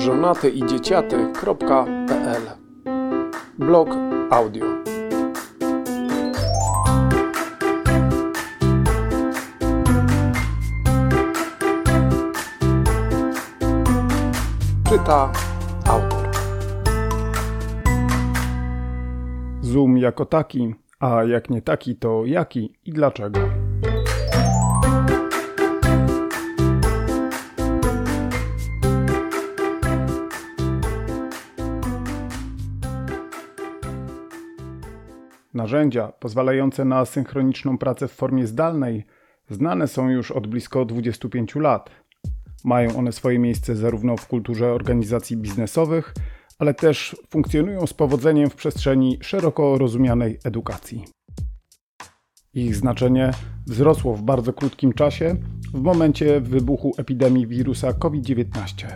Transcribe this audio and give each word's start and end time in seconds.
żonatyidzieciaty.pl 0.00 2.42
Blog 3.58 3.88
audio. 4.30 4.66
Czyta 14.88 15.32
autor. 15.86 16.28
Zoom 19.60 19.98
jako 19.98 20.24
taki, 20.24 20.74
a 21.00 21.24
jak 21.24 21.50
nie 21.50 21.62
taki, 21.62 21.96
to 21.96 22.22
jaki 22.26 22.72
i 22.84 22.92
dlaczego? 22.92 23.59
Narzędzia 35.60 36.12
pozwalające 36.20 36.84
na 36.84 37.04
synchroniczną 37.04 37.78
pracę 37.78 38.08
w 38.08 38.12
formie 38.12 38.46
zdalnej 38.46 39.06
znane 39.50 39.88
są 39.88 40.08
już 40.08 40.30
od 40.30 40.46
blisko 40.46 40.84
25 40.84 41.54
lat. 41.54 41.90
Mają 42.64 42.96
one 42.96 43.12
swoje 43.12 43.38
miejsce 43.38 43.76
zarówno 43.76 44.16
w 44.16 44.26
kulturze 44.26 44.72
organizacji 44.72 45.36
biznesowych, 45.36 46.14
ale 46.58 46.74
też 46.74 47.16
funkcjonują 47.30 47.86
z 47.86 47.94
powodzeniem 47.94 48.50
w 48.50 48.54
przestrzeni 48.54 49.18
szeroko 49.22 49.78
rozumianej 49.78 50.38
edukacji. 50.44 51.04
Ich 52.54 52.76
znaczenie 52.76 53.30
wzrosło 53.66 54.14
w 54.14 54.22
bardzo 54.22 54.52
krótkim 54.52 54.92
czasie 54.92 55.36
w 55.74 55.80
momencie 55.80 56.40
wybuchu 56.40 56.92
epidemii 56.98 57.46
wirusa 57.46 57.92
COVID-19. 57.92 58.86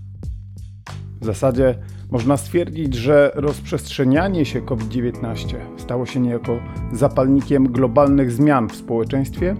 W 1.20 1.24
zasadzie 1.24 1.74
można 2.10 2.36
stwierdzić, 2.36 2.94
że 2.94 3.32
rozprzestrzenianie 3.34 4.44
się 4.44 4.62
COVID-19 4.62 5.56
stało 5.76 6.06
się 6.06 6.20
niejako 6.20 6.58
zapalnikiem 6.92 7.72
globalnych 7.72 8.32
zmian 8.32 8.68
w 8.68 8.76
społeczeństwie 8.76 9.56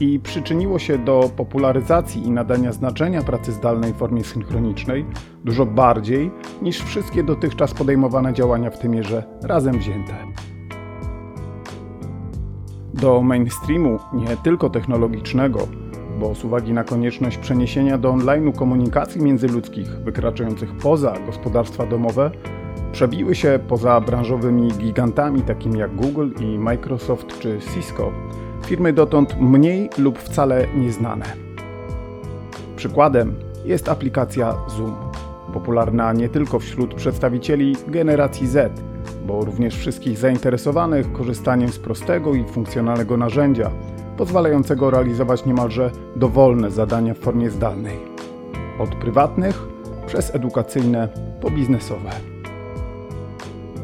i 0.00 0.20
przyczyniło 0.20 0.78
się 0.78 0.98
do 0.98 1.30
popularyzacji 1.36 2.26
i 2.26 2.30
nadania 2.30 2.72
znaczenia 2.72 3.22
pracy 3.22 3.52
zdalnej 3.52 3.92
w 3.92 3.96
formie 3.96 4.24
synchronicznej 4.24 5.04
dużo 5.44 5.66
bardziej 5.66 6.30
niż 6.62 6.82
wszystkie 6.82 7.24
dotychczas 7.24 7.74
podejmowane 7.74 8.32
działania 8.32 8.70
w 8.70 8.78
tym 8.78 8.92
mierze 8.92 9.24
razem 9.42 9.78
wzięte. 9.78 10.14
Do 12.94 13.22
mainstreamu, 13.22 13.98
nie 14.12 14.36
tylko 14.36 14.70
technologicznego, 14.70 15.68
bo 16.18 16.34
z 16.34 16.44
uwagi 16.44 16.72
na 16.72 16.84
konieczność 16.84 17.38
przeniesienia 17.38 17.98
do 17.98 18.12
online'u 18.12 18.52
komunikacji 18.52 19.22
międzyludzkich 19.22 19.88
wykraczających 19.88 20.76
poza 20.76 21.14
gospodarstwa 21.26 21.86
domowe, 21.86 22.30
przebiły 22.92 23.34
się 23.34 23.58
poza 23.68 24.00
branżowymi 24.00 24.68
gigantami 24.68 25.42
takimi 25.42 25.78
jak 25.78 25.94
Google 25.94 26.30
i 26.40 26.58
Microsoft 26.58 27.38
czy 27.38 27.58
Cisco, 27.74 28.12
firmy 28.66 28.92
dotąd 28.92 29.40
mniej 29.40 29.90
lub 29.98 30.18
wcale 30.18 30.66
nieznane. 30.76 31.24
Przykładem 32.76 33.34
jest 33.64 33.88
aplikacja 33.88 34.54
Zoom, 34.68 34.94
popularna 35.52 36.12
nie 36.12 36.28
tylko 36.28 36.58
wśród 36.58 36.94
przedstawicieli 36.94 37.76
generacji 37.88 38.46
Z, 38.46 38.80
bo 39.26 39.44
również 39.44 39.76
wszystkich 39.76 40.18
zainteresowanych 40.18 41.12
korzystaniem 41.12 41.68
z 41.68 41.78
prostego 41.78 42.34
i 42.34 42.44
funkcjonalnego 42.44 43.16
narzędzia, 43.16 43.70
pozwalającego 44.16 44.90
realizować 44.90 45.44
niemalże 45.44 45.90
dowolne 46.16 46.70
zadania 46.70 47.14
w 47.14 47.18
formie 47.18 47.50
zdalnej. 47.50 47.98
Od 48.78 48.94
prywatnych 48.94 49.62
przez 50.06 50.34
edukacyjne 50.34 51.08
po 51.40 51.50
biznesowe. 51.50 52.10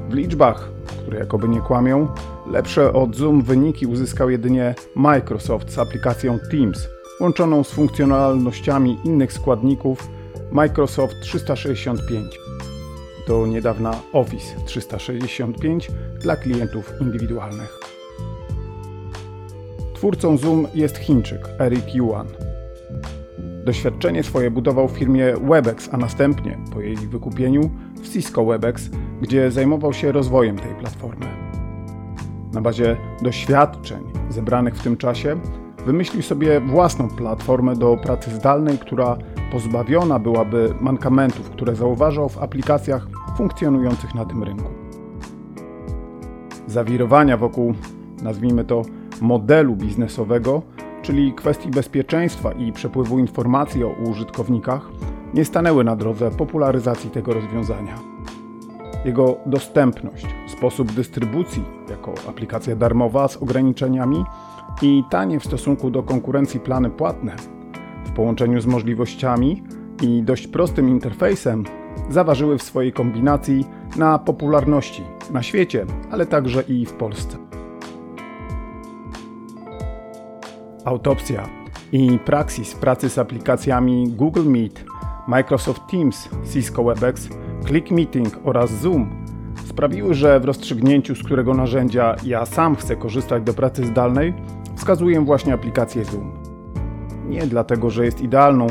W 0.08 0.14
liczbach, 0.14 0.70
które 1.02 1.18
jakoby 1.18 1.48
nie 1.48 1.60
kłamią, 1.60 2.08
lepsze 2.46 2.92
od 2.92 3.16
Zoom 3.16 3.42
wyniki 3.42 3.86
uzyskał 3.86 4.30
jedynie 4.30 4.74
Microsoft 4.96 5.70
z 5.70 5.78
aplikacją 5.78 6.38
Teams, 6.50 6.88
łączoną 7.20 7.64
z 7.64 7.70
funkcjonalnościami 7.70 8.98
innych 9.04 9.32
składników 9.32 10.08
Microsoft 10.52 11.14
365. 11.22 12.40
Do 13.28 13.46
niedawna 13.46 13.94
Office 14.12 14.56
365 14.66 15.90
dla 16.20 16.36
klientów 16.36 16.92
indywidualnych. 17.00 17.81
Twórcą 20.02 20.36
Zoom 20.36 20.66
jest 20.74 20.98
Chińczyk 20.98 21.48
Eric 21.58 21.94
Yuan. 21.94 22.26
Doświadczenie 23.64 24.22
swoje 24.22 24.50
budował 24.50 24.88
w 24.88 24.92
firmie 24.92 25.34
Webex, 25.42 25.88
a 25.92 25.96
następnie, 25.96 26.58
po 26.72 26.80
jej 26.80 26.96
wykupieniu, 26.96 27.70
w 28.02 28.08
Cisco 28.08 28.44
Webex, 28.44 28.90
gdzie 29.20 29.50
zajmował 29.50 29.92
się 29.92 30.12
rozwojem 30.12 30.58
tej 30.58 30.74
platformy. 30.74 31.26
Na 32.52 32.60
bazie 32.60 32.96
doświadczeń 33.20 34.04
zebranych 34.30 34.74
w 34.74 34.82
tym 34.82 34.96
czasie 34.96 35.40
wymyślił 35.86 36.22
sobie 36.22 36.60
własną 36.60 37.08
platformę 37.08 37.76
do 37.76 37.96
pracy 37.96 38.30
zdalnej, 38.30 38.78
która 38.78 39.18
pozbawiona 39.52 40.18
byłaby 40.18 40.74
mankamentów, 40.80 41.50
które 41.50 41.74
zauważał 41.74 42.28
w 42.28 42.38
aplikacjach 42.38 43.06
funkcjonujących 43.36 44.14
na 44.14 44.24
tym 44.24 44.42
rynku. 44.42 44.70
Zawirowania 46.66 47.36
wokół, 47.36 47.74
nazwijmy 48.22 48.64
to, 48.64 48.82
modelu 49.20 49.76
biznesowego, 49.76 50.62
czyli 51.02 51.32
kwestii 51.32 51.70
bezpieczeństwa 51.70 52.52
i 52.52 52.72
przepływu 52.72 53.18
informacji 53.18 53.84
o 53.84 53.88
użytkownikach, 53.88 54.88
nie 55.34 55.44
stanęły 55.44 55.84
na 55.84 55.96
drodze 55.96 56.30
popularyzacji 56.30 57.10
tego 57.10 57.34
rozwiązania. 57.34 57.98
Jego 59.04 59.36
dostępność, 59.46 60.26
sposób 60.46 60.92
dystrybucji 60.92 61.64
jako 61.90 62.14
aplikacja 62.28 62.76
darmowa 62.76 63.28
z 63.28 63.36
ograniczeniami 63.36 64.24
i 64.82 65.04
tanie 65.10 65.40
w 65.40 65.44
stosunku 65.44 65.90
do 65.90 66.02
konkurencji 66.02 66.60
plany 66.60 66.90
płatne, 66.90 67.36
w 68.04 68.10
połączeniu 68.10 68.60
z 68.60 68.66
możliwościami 68.66 69.62
i 70.02 70.22
dość 70.22 70.46
prostym 70.46 70.88
interfejsem, 70.88 71.64
zaważyły 72.10 72.58
w 72.58 72.62
swojej 72.62 72.92
kombinacji 72.92 73.66
na 73.96 74.18
popularności 74.18 75.02
na 75.30 75.42
świecie, 75.42 75.86
ale 76.10 76.26
także 76.26 76.62
i 76.62 76.86
w 76.86 76.92
Polsce. 76.92 77.41
Autopsja 80.84 81.48
i 81.92 82.18
Praxis 82.18 82.74
pracy 82.74 83.08
z 83.08 83.18
aplikacjami 83.18 84.08
Google 84.08 84.44
Meet, 84.44 84.84
Microsoft 85.28 85.82
Teams, 85.90 86.28
Cisco 86.52 86.84
WebEx, 86.84 87.28
Click 87.66 87.90
Meeting 87.90 88.40
oraz 88.44 88.70
Zoom 88.70 89.10
sprawiły, 89.66 90.14
że 90.14 90.40
w 90.40 90.44
rozstrzygnięciu, 90.44 91.14
z 91.14 91.22
którego 91.22 91.54
narzędzia 91.54 92.16
ja 92.24 92.46
sam 92.46 92.76
chcę 92.76 92.96
korzystać 92.96 93.42
do 93.42 93.54
pracy 93.54 93.86
zdalnej, 93.86 94.34
wskazuję 94.76 95.20
właśnie 95.20 95.54
aplikację 95.54 96.04
Zoom. 96.04 96.32
Nie 97.28 97.46
dlatego, 97.46 97.90
że 97.90 98.04
jest 98.04 98.20
idealną, 98.20 98.66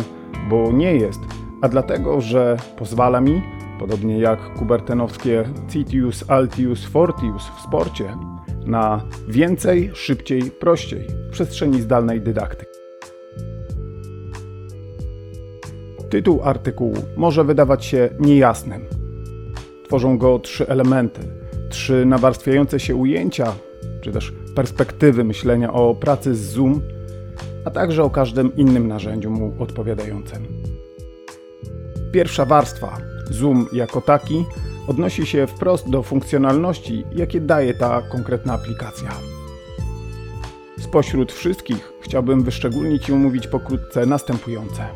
bo 0.49 0.71
nie 0.71 0.95
jest, 0.95 1.19
a 1.61 1.69
dlatego, 1.69 2.21
że 2.21 2.57
pozwala 2.77 3.21
mi, 3.21 3.41
podobnie 3.79 4.19
jak 4.19 4.53
kubertenowskie 4.53 5.43
Citius, 5.69 6.29
Altius, 6.29 6.85
Fortius 6.85 7.47
w 7.57 7.61
sporcie, 7.61 8.17
na 8.65 9.05
więcej, 9.27 9.91
szybciej, 9.93 10.41
prościej 10.41 11.07
w 11.27 11.31
przestrzeni 11.31 11.81
zdalnej 11.81 12.21
dydaktyki. 12.21 12.71
Tytuł 16.09 16.41
artykułu 16.43 16.95
może 17.17 17.43
wydawać 17.43 17.85
się 17.85 18.09
niejasnym. 18.19 18.85
Tworzą 19.85 20.17
go 20.17 20.39
trzy 20.39 20.67
elementy, 20.67 21.21
trzy 21.69 22.05
nawarstwiające 22.05 22.79
się 22.79 22.95
ujęcia, 22.95 23.53
czy 24.01 24.11
też 24.11 24.33
perspektywy 24.55 25.23
myślenia 25.23 25.73
o 25.73 25.95
pracy 25.95 26.35
z 26.35 26.39
Zoom, 26.39 26.81
a 27.65 27.71
także 27.71 28.03
o 28.03 28.09
każdym 28.09 28.55
innym 28.55 28.87
narzędziu 28.87 29.31
mu 29.31 29.53
odpowiadającym. 29.59 30.47
Pierwsza 32.11 32.45
warstwa, 32.45 32.97
Zoom 33.29 33.67
jako 33.73 34.01
taki, 34.01 34.45
odnosi 34.87 35.25
się 35.25 35.47
wprost 35.47 35.89
do 35.89 36.03
funkcjonalności, 36.03 37.05
jakie 37.15 37.41
daje 37.41 37.73
ta 37.73 38.01
konkretna 38.01 38.53
aplikacja. 38.53 39.11
Spośród 40.79 41.31
wszystkich 41.31 41.93
chciałbym 42.01 42.43
wyszczególnić 42.43 43.09
i 43.09 43.13
omówić 43.13 43.47
pokrótce 43.47 44.05
następujące. 44.05 44.87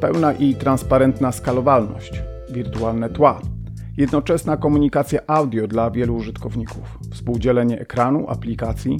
Pełna 0.00 0.32
i 0.32 0.54
transparentna 0.54 1.32
skalowalność, 1.32 2.22
wirtualne 2.50 3.10
tła, 3.10 3.40
jednoczesna 3.96 4.56
komunikacja 4.56 5.20
audio 5.26 5.66
dla 5.66 5.90
wielu 5.90 6.16
użytkowników, 6.16 6.98
współdzielenie 7.10 7.80
ekranu, 7.80 8.28
aplikacji, 8.28 8.98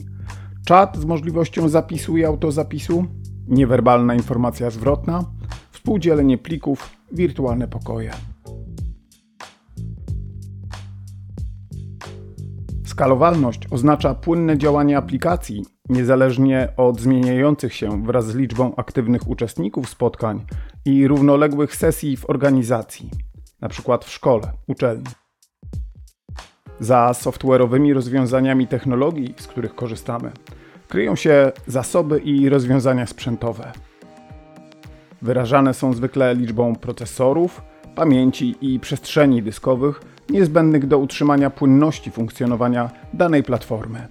czat 0.66 0.96
z 0.96 1.04
możliwością 1.04 1.68
zapisu 1.68 2.16
i 2.16 2.24
autozapisu, 2.24 3.04
niewerbalna 3.48 4.14
informacja 4.14 4.70
zwrotna, 4.70 5.24
współdzielenie 5.70 6.38
plików, 6.38 6.90
wirtualne 7.12 7.68
pokoje. 7.68 8.10
Skalowalność 13.02 13.60
oznacza 13.70 14.14
płynne 14.14 14.58
działanie 14.58 14.96
aplikacji, 14.96 15.64
niezależnie 15.88 16.68
od 16.76 17.00
zmieniających 17.00 17.74
się 17.74 18.02
wraz 18.02 18.26
z 18.26 18.34
liczbą 18.34 18.76
aktywnych 18.76 19.28
uczestników 19.28 19.88
spotkań 19.88 20.44
i 20.84 21.08
równoległych 21.08 21.76
sesji 21.76 22.16
w 22.16 22.30
organizacji, 22.30 23.10
np. 23.62 23.98
w 24.04 24.10
szkole, 24.10 24.52
uczelni. 24.66 25.04
Za 26.80 27.10
software'owymi 27.12 27.94
rozwiązaniami 27.94 28.66
technologii, 28.66 29.34
z 29.38 29.46
których 29.46 29.74
korzystamy, 29.74 30.30
kryją 30.88 31.16
się 31.16 31.52
zasoby 31.66 32.18
i 32.18 32.48
rozwiązania 32.48 33.06
sprzętowe. 33.06 33.72
Wyrażane 35.22 35.74
są 35.74 35.92
zwykle 35.92 36.34
liczbą 36.34 36.76
procesorów, 36.76 37.62
pamięci 37.94 38.54
i 38.60 38.80
przestrzeni 38.80 39.42
dyskowych 39.42 40.00
niezbędnych 40.32 40.86
do 40.86 40.98
utrzymania 40.98 41.50
płynności 41.50 42.10
funkcjonowania 42.10 42.90
danej 43.12 43.42
platformy. 43.42 44.08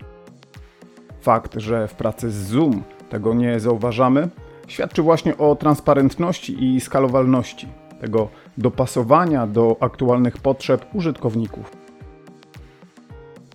Fakt, 1.22 1.54
że 1.60 1.88
w 1.88 1.94
pracy 1.94 2.32
z 2.32 2.36
Zoom 2.36 2.84
tego 3.10 3.34
nie 3.34 3.60
zauważamy, 3.60 4.30
świadczy 4.68 5.02
właśnie 5.02 5.38
o 5.38 5.56
transparentności 5.56 6.64
i 6.64 6.82
skalowalności 6.82 7.68
tego 8.02 8.30
dopasowania 8.58 9.48
do 9.48 9.78
aktualnych 9.80 10.38
potrzeb 10.38 10.86
użytkowników. 10.94 11.72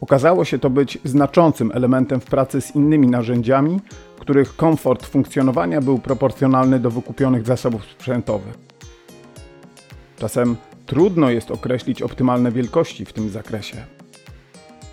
Okazało 0.01 0.45
się 0.45 0.59
to 0.59 0.71
być 0.71 0.99
znaczącym 1.05 1.73
elementem 1.75 2.21
w 2.21 2.25
pracy 2.25 2.61
z 2.61 2.75
innymi 2.75 3.09
narzędziami, 3.09 3.81
których 4.21 4.57
komfort 4.57 5.07
funkcjonowania 5.07 5.81
był 5.81 5.99
proporcjonalny 5.99 6.79
do 6.81 6.91
wykupionych 6.91 7.47
zasobów 7.47 7.85
sprzętowych. 7.85 8.55
Czasem 10.19 10.57
trudno 10.87 11.31
jest 11.31 11.51
określić 11.51 12.03
optymalne 12.03 12.53
wielkości 12.53 13.05
w 13.05 13.13
tym 13.13 13.31
zakresie. 13.31 13.77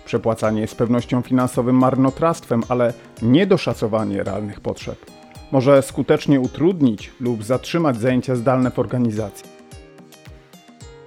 Przepłacanie 0.04 0.60
jest 0.60 0.72
z 0.72 0.76
pewnością 0.76 1.22
finansowym 1.22 1.76
marnotrawstwem, 1.76 2.62
ale 2.68 2.92
niedoszacowanie 3.22 4.22
realnych 4.22 4.60
potrzeb 4.60 5.14
może 5.54 5.82
skutecznie 5.82 6.40
utrudnić 6.40 7.12
lub 7.20 7.44
zatrzymać 7.44 8.00
zajęcia 8.00 8.36
zdalne 8.36 8.70
w 8.70 8.78
organizacji. 8.78 9.46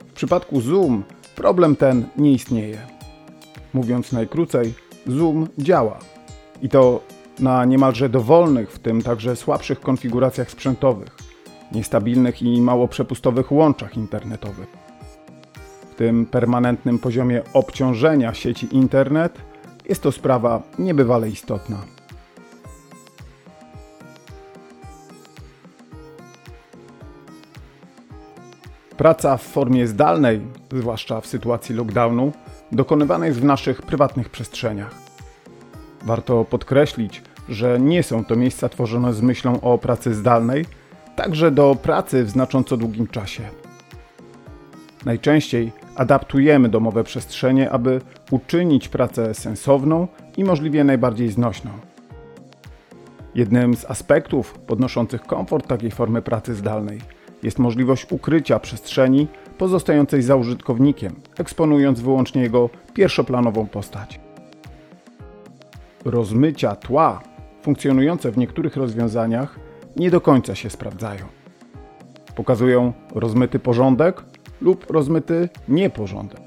W 0.07 0.13
przypadku 0.13 0.62
Zoom 0.62 1.04
problem 1.36 1.75
ten 1.75 2.06
nie 2.18 2.31
istnieje. 2.31 2.78
Mówiąc 3.74 4.12
najkrócej, 4.12 4.74
Zoom 5.07 5.48
działa. 5.57 6.00
I 6.62 6.69
to 6.69 7.01
na 7.39 7.66
niemalże 7.66 8.10
dowolnych, 8.10 8.72
w 8.72 8.80
tym 8.80 9.01
także 9.01 9.36
słabszych 9.36 9.80
konfiguracjach 9.80 10.51
sprzętowych, 10.51 11.18
niestabilnych 11.71 12.41
i 12.41 12.61
mało 12.61 12.87
przepustowych 12.87 13.51
łączach 13.51 13.97
internetowych. 13.97 14.67
W 15.91 15.95
tym 15.95 16.25
permanentnym 16.25 16.99
poziomie 16.99 17.41
obciążenia 17.53 18.33
sieci 18.33 18.75
internet 18.75 19.41
jest 19.89 20.03
to 20.03 20.11
sprawa 20.11 20.61
niebywale 20.79 21.29
istotna. 21.29 21.77
Praca 28.97 29.37
w 29.37 29.43
formie 29.43 29.87
zdalnej, 29.87 30.41
zwłaszcza 30.71 31.21
w 31.21 31.27
sytuacji 31.27 31.75
lockdownu, 31.75 32.31
dokonywana 32.71 33.25
jest 33.27 33.39
w 33.39 33.43
naszych 33.43 33.81
prywatnych 33.81 34.29
przestrzeniach. 34.29 34.95
Warto 36.03 36.45
podkreślić, 36.45 37.21
że 37.49 37.79
nie 37.79 38.03
są 38.03 38.25
to 38.25 38.35
miejsca 38.35 38.69
tworzone 38.69 39.13
z 39.13 39.21
myślą 39.21 39.61
o 39.61 39.77
pracy 39.77 40.13
zdalnej, 40.13 40.65
także 41.17 41.51
do 41.51 41.75
pracy 41.75 42.23
w 42.23 42.29
znacząco 42.29 42.77
długim 42.77 43.07
czasie. 43.07 43.43
Najczęściej 45.05 45.71
adaptujemy 45.95 46.69
domowe 46.69 47.03
przestrzenie, 47.03 47.71
aby 47.71 48.01
uczynić 48.31 48.87
pracę 48.89 49.33
sensowną 49.33 50.07
i 50.37 50.43
możliwie 50.43 50.83
najbardziej 50.83 51.29
znośną. 51.29 51.71
Jednym 53.35 53.75
z 53.75 53.85
aspektów 53.85 54.53
podnoszących 54.53 55.21
komfort 55.21 55.67
takiej 55.67 55.91
formy 55.91 56.21
pracy 56.21 56.55
zdalnej 56.55 57.01
jest 57.43 57.59
możliwość 57.59 58.11
ukrycia 58.11 58.59
przestrzeni 58.59 59.27
pozostającej 59.57 60.21
za 60.21 60.35
użytkownikiem, 60.35 61.15
eksponując 61.37 62.01
wyłącznie 62.01 62.41
jego 62.41 62.69
pierwszoplanową 62.93 63.67
postać. 63.67 64.19
Rozmycia 66.05 66.75
tła 66.75 67.21
funkcjonujące 67.61 68.31
w 68.31 68.37
niektórych 68.37 68.75
rozwiązaniach 68.75 69.66
nie 69.97 70.11
do 70.11 70.21
końca 70.21 70.55
się 70.55 70.69
sprawdzają. 70.69 71.25
Pokazują 72.35 72.94
rozmyty 73.15 73.59
porządek 73.59 74.23
lub 74.61 74.91
rozmyty 74.91 75.49
nieporządek. 75.69 76.39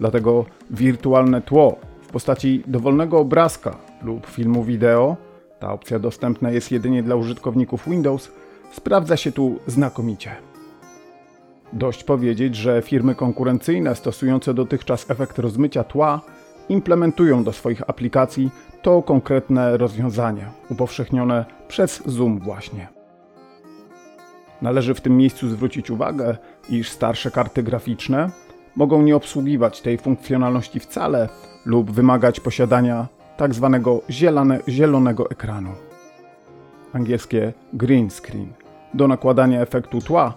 Dlatego 0.00 0.44
wirtualne 0.70 1.42
tło 1.42 1.76
w 2.02 2.06
postaci 2.06 2.62
dowolnego 2.66 3.18
obrazka 3.18 3.76
lub 4.02 4.26
filmu 4.26 4.64
wideo, 4.64 5.16
ta 5.58 5.72
opcja 5.72 5.98
dostępna 5.98 6.50
jest 6.50 6.72
jedynie 6.72 7.02
dla 7.02 7.16
użytkowników 7.16 7.88
Windows, 7.88 8.30
sprawdza 8.72 9.16
się 9.16 9.32
tu 9.32 9.58
znakomicie. 9.66 10.30
Dość 11.72 12.04
powiedzieć, 12.04 12.56
że 12.56 12.82
firmy 12.82 13.14
konkurencyjne 13.14 13.96
stosujące 13.96 14.54
dotychczas 14.54 15.10
efekt 15.10 15.38
rozmycia 15.38 15.84
tła 15.84 16.20
implementują 16.68 17.44
do 17.44 17.52
swoich 17.52 17.90
aplikacji 17.90 18.50
to 18.82 19.02
konkretne 19.02 19.76
rozwiązanie, 19.76 20.46
upowszechnione 20.70 21.44
przez 21.68 22.02
Zoom 22.06 22.38
właśnie. 22.38 22.88
Należy 24.62 24.94
w 24.94 25.00
tym 25.00 25.16
miejscu 25.16 25.48
zwrócić 25.48 25.90
uwagę, 25.90 26.36
iż 26.70 26.90
starsze 26.90 27.30
karty 27.30 27.62
graficzne 27.62 28.30
mogą 28.76 29.02
nie 29.02 29.16
obsługiwać 29.16 29.80
tej 29.80 29.98
funkcjonalności 29.98 30.80
wcale 30.80 31.28
lub 31.64 31.90
wymagać 31.90 32.40
posiadania 32.40 33.06
tzw. 33.38 33.80
Tak 33.84 34.14
zielone, 34.14 34.60
zielonego 34.68 35.30
ekranu. 35.30 35.70
Angielskie 36.92 37.52
green 37.72 38.10
screen 38.10 38.52
do 38.94 39.08
nakładania 39.08 39.60
efektu 39.60 40.00
tła, 40.00 40.34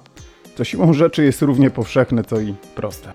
co 0.56 0.64
siłą 0.64 0.94
rzeczy 0.94 1.24
jest 1.24 1.42
równie 1.42 1.70
powszechne 1.70 2.24
co 2.24 2.40
i 2.40 2.54
proste. 2.76 3.14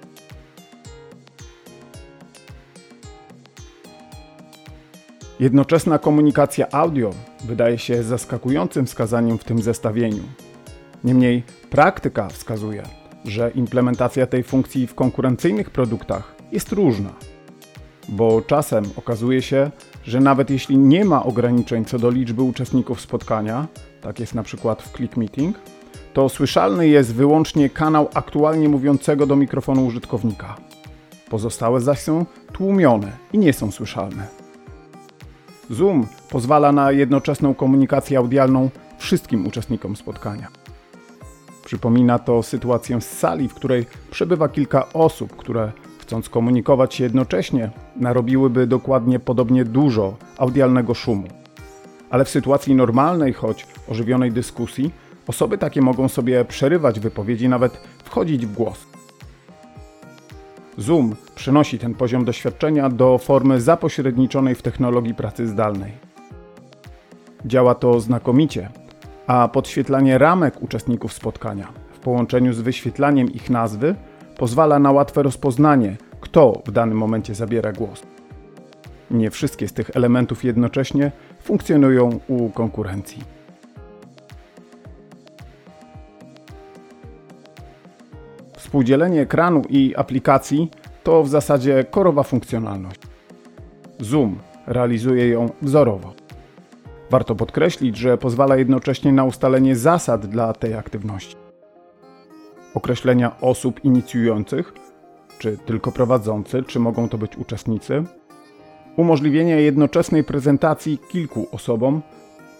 Jednoczesna 5.40 5.98
komunikacja 5.98 6.66
audio 6.72 7.10
wydaje 7.44 7.78
się 7.78 8.02
zaskakującym 8.02 8.86
wskazaniem 8.86 9.38
w 9.38 9.44
tym 9.44 9.62
zestawieniu. 9.62 10.22
Niemniej 11.04 11.42
praktyka 11.70 12.28
wskazuje, 12.28 12.82
że 13.24 13.50
implementacja 13.50 14.26
tej 14.26 14.42
funkcji 14.42 14.86
w 14.86 14.94
konkurencyjnych 14.94 15.70
produktach 15.70 16.34
jest 16.52 16.72
różna, 16.72 17.10
bo 18.08 18.42
czasem 18.42 18.84
okazuje 18.96 19.42
się, 19.42 19.70
że 20.04 20.20
nawet 20.20 20.50
jeśli 20.50 20.78
nie 20.78 21.04
ma 21.04 21.24
ograniczeń 21.24 21.84
co 21.84 21.98
do 21.98 22.10
liczby 22.10 22.42
uczestników 22.42 23.00
spotkania, 23.00 23.66
tak 24.00 24.20
jest 24.20 24.34
na 24.34 24.42
przykład 24.42 24.82
w 24.82 24.96
Click 24.96 25.16
Meeting, 25.16 25.56
to 26.12 26.28
słyszalny 26.28 26.88
jest 26.88 27.14
wyłącznie 27.14 27.70
kanał 27.70 28.08
aktualnie 28.14 28.68
mówiącego 28.68 29.26
do 29.26 29.36
mikrofonu 29.36 29.86
użytkownika. 29.86 30.56
Pozostałe 31.30 31.80
zaś 31.80 31.98
są 31.98 32.26
tłumione 32.52 33.12
i 33.32 33.38
nie 33.38 33.52
są 33.52 33.70
słyszalne. 33.70 34.39
Zoom 35.70 36.06
pozwala 36.30 36.72
na 36.72 36.92
jednoczesną 36.92 37.54
komunikację 37.54 38.18
audialną 38.18 38.70
wszystkim 38.98 39.46
uczestnikom 39.46 39.96
spotkania. 39.96 40.48
Przypomina 41.64 42.18
to 42.18 42.42
sytuację 42.42 43.00
z 43.00 43.18
sali, 43.18 43.48
w 43.48 43.54
której 43.54 43.86
przebywa 44.10 44.48
kilka 44.48 44.92
osób, 44.92 45.36
które 45.36 45.72
chcąc 45.98 46.28
komunikować 46.28 46.94
się 46.94 47.04
jednocześnie, 47.04 47.70
narobiłyby 47.96 48.66
dokładnie 48.66 49.18
podobnie 49.18 49.64
dużo 49.64 50.16
audialnego 50.38 50.94
szumu. 50.94 51.28
Ale 52.10 52.24
w 52.24 52.28
sytuacji 52.28 52.74
normalnej, 52.74 53.32
choć 53.32 53.66
ożywionej 53.88 54.32
dyskusji, 54.32 54.90
osoby 55.26 55.58
takie 55.58 55.82
mogą 55.82 56.08
sobie 56.08 56.44
przerywać 56.44 57.00
wypowiedzi, 57.00 57.48
nawet 57.48 57.72
wchodzić 58.04 58.46
w 58.46 58.52
głos. 58.52 58.89
Zoom 60.80 61.16
przenosi 61.34 61.78
ten 61.78 61.94
poziom 61.94 62.24
doświadczenia 62.24 62.88
do 62.88 63.18
formy 63.18 63.60
zapośredniczonej 63.60 64.54
w 64.54 64.62
technologii 64.62 65.14
pracy 65.14 65.46
zdalnej. 65.46 65.92
Działa 67.44 67.74
to 67.74 68.00
znakomicie, 68.00 68.68
a 69.26 69.48
podświetlanie 69.48 70.18
ramek 70.18 70.62
uczestników 70.62 71.12
spotkania 71.12 71.68
w 71.92 71.98
połączeniu 71.98 72.52
z 72.52 72.60
wyświetlaniem 72.60 73.32
ich 73.32 73.50
nazwy 73.50 73.94
pozwala 74.36 74.78
na 74.78 74.92
łatwe 74.92 75.22
rozpoznanie, 75.22 75.96
kto 76.20 76.62
w 76.66 76.70
danym 76.70 76.98
momencie 76.98 77.34
zabiera 77.34 77.72
głos. 77.72 78.02
Nie 79.10 79.30
wszystkie 79.30 79.68
z 79.68 79.72
tych 79.72 79.90
elementów 79.94 80.44
jednocześnie 80.44 81.12
funkcjonują 81.42 82.20
u 82.28 82.50
konkurencji. 82.50 83.39
Współdzielenie 88.70 89.20
ekranu 89.20 89.62
i 89.68 89.94
aplikacji 89.96 90.70
to 91.02 91.22
w 91.22 91.28
zasadzie 91.28 91.84
korowa 91.84 92.22
funkcjonalność. 92.22 93.00
Zoom 94.00 94.38
realizuje 94.66 95.28
ją 95.28 95.48
wzorowo. 95.62 96.12
Warto 97.10 97.34
podkreślić, 97.34 97.96
że 97.96 98.18
pozwala 98.18 98.56
jednocześnie 98.56 99.12
na 99.12 99.24
ustalenie 99.24 99.76
zasad 99.76 100.26
dla 100.26 100.52
tej 100.52 100.74
aktywności. 100.74 101.36
Określenia 102.74 103.40
osób 103.40 103.84
inicjujących, 103.84 104.72
czy 105.38 105.58
tylko 105.58 105.92
prowadzący, 105.92 106.62
czy 106.62 106.78
mogą 106.80 107.08
to 107.08 107.18
być 107.18 107.36
uczestnicy, 107.36 108.04
umożliwienie 108.96 109.62
jednoczesnej 109.62 110.24
prezentacji 110.24 110.98
kilku 111.12 111.46
osobom 111.52 112.02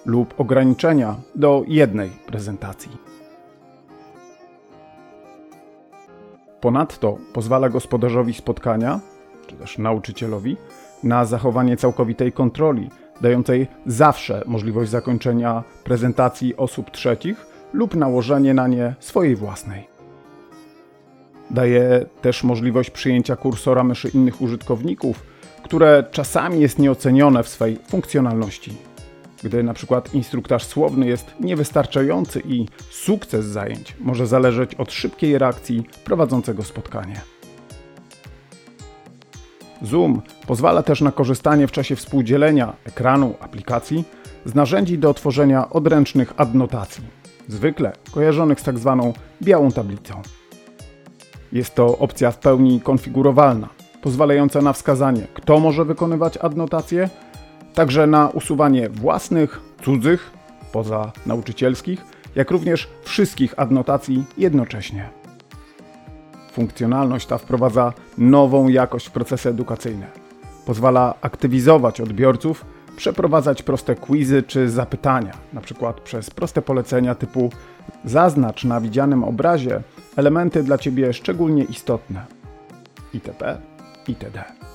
lub 0.07 0.41
ograniczenia 0.41 1.17
do 1.35 1.65
jednej 1.69 2.11
prezentacji. 2.27 3.10
Ponadto 6.61 7.19
pozwala 7.33 7.69
gospodarzowi 7.69 8.35
spotkania, 8.35 9.01
czy 9.47 9.57
też 9.57 9.79
nauczycielowi, 9.79 10.57
na 11.03 11.25
zachowanie 11.25 11.77
całkowitej 11.77 12.33
kontroli, 12.33 12.91
dającej 13.21 13.67
zawsze 13.87 14.43
możliwość 14.47 14.91
zakończenia 14.91 15.65
prezentacji 15.85 16.57
osób 16.57 16.91
trzecich 16.91 17.47
lub 17.73 17.95
nałożenie 17.95 18.55
na 18.55 18.69
nie 18.69 18.95
swojej 19.01 19.37
własnej. 19.37 19.89
Daje 21.51 22.07
też 22.23 22.45
możliwość 22.45 22.91
przyjęcia 22.91 23.37
kursora 23.37 23.85
myszy 23.85 24.09
innych 24.09 24.43
użytkowników, 24.43 25.23
które 25.63 26.05
czasami 26.11 26.61
jest 26.61 26.79
nieocenione 26.79 27.43
w 27.43 27.49
swej 27.49 27.79
funkcjonalności. 27.89 28.90
Gdy 29.45 29.63
na 29.63 29.75
przykład 29.75 30.15
instruktaż 30.15 30.65
słowny 30.65 31.07
jest 31.07 31.35
niewystarczający 31.41 32.43
i 32.45 32.67
sukces 32.91 33.45
zajęć 33.45 33.97
może 34.01 34.27
zależeć 34.27 34.75
od 34.75 34.93
szybkiej 34.93 35.39
reakcji 35.39 35.85
prowadzącego 36.05 36.63
spotkanie. 36.63 37.21
Zoom 39.83 40.23
pozwala 40.47 40.83
też 40.83 41.01
na 41.01 41.13
korzystanie 41.13 41.67
w 41.67 41.73
czasie 41.73 41.97
współdzielenia 41.97 42.73
ekranu 42.85 43.35
aplikacji 43.41 44.05
z 44.45 44.55
narzędzi 44.55 44.99
do 44.99 45.15
tworzenia 45.15 45.71
odręcznych 45.71 46.33
adnotacji, 46.37 47.05
zwykle 47.49 47.93
kojarzonych 48.13 48.61
z 48.61 48.63
tak 48.63 48.79
zwaną 48.79 49.13
białą 49.43 49.73
tablicą. 49.73 50.23
Jest 51.53 51.75
to 51.75 51.99
opcja 51.99 52.31
w 52.31 52.39
pełni 52.39 52.81
konfigurowalna, 52.81 53.69
pozwalająca 54.03 54.63
na 54.63 54.73
wskazanie, 54.73 55.27
kto 55.35 55.61
może 55.61 55.85
wykonywać 55.85 56.37
adnotacje, 56.37 57.09
także 57.75 58.07
na 58.07 58.29
usuwanie 58.29 58.89
własnych, 58.89 59.61
cudzych, 59.83 60.31
poza 60.73 61.13
nauczycielskich, 61.27 62.05
jak 62.35 62.51
również 62.51 62.89
wszystkich 63.03 63.55
adnotacji 63.57 64.25
jednocześnie. 64.39 65.09
Funkcjonalność 66.53 67.27
ta 67.27 67.39
wprowadza 67.39 67.93
nową 68.19 68.69
jakość 68.69 69.07
w 69.07 69.11
procesy 69.11 69.49
edukacyjne. 69.49 70.07
Pozwala 70.67 71.15
aktywizować 71.21 72.01
odbiorców, 72.01 72.65
przeprowadzać 72.97 73.63
proste 73.63 73.95
quizy 73.95 74.43
czy 74.43 74.71
zapytania, 74.71 75.33
np. 75.53 75.93
przez 76.05 76.31
proste 76.31 76.63
polecenia 76.63 77.15
typu 77.15 77.51
zaznacz 78.05 78.65
na 78.65 78.81
widzianym 78.81 79.25
obrazie 79.25 79.83
elementy 80.17 80.63
dla 80.63 80.79
Ciebie 80.79 81.13
szczególnie 81.13 81.65
istotne 81.65 82.27
itp. 83.15 83.59
itd. 84.09 84.70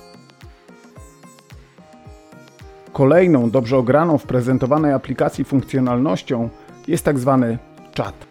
Kolejną 2.96 3.50
dobrze 3.50 3.76
ograną 3.76 4.18
w 4.18 4.26
prezentowanej 4.26 4.92
aplikacji 4.92 5.44
funkcjonalnością 5.44 6.48
jest 6.88 7.04
tak 7.04 7.18
zwany 7.18 7.58
czat. 7.94 8.26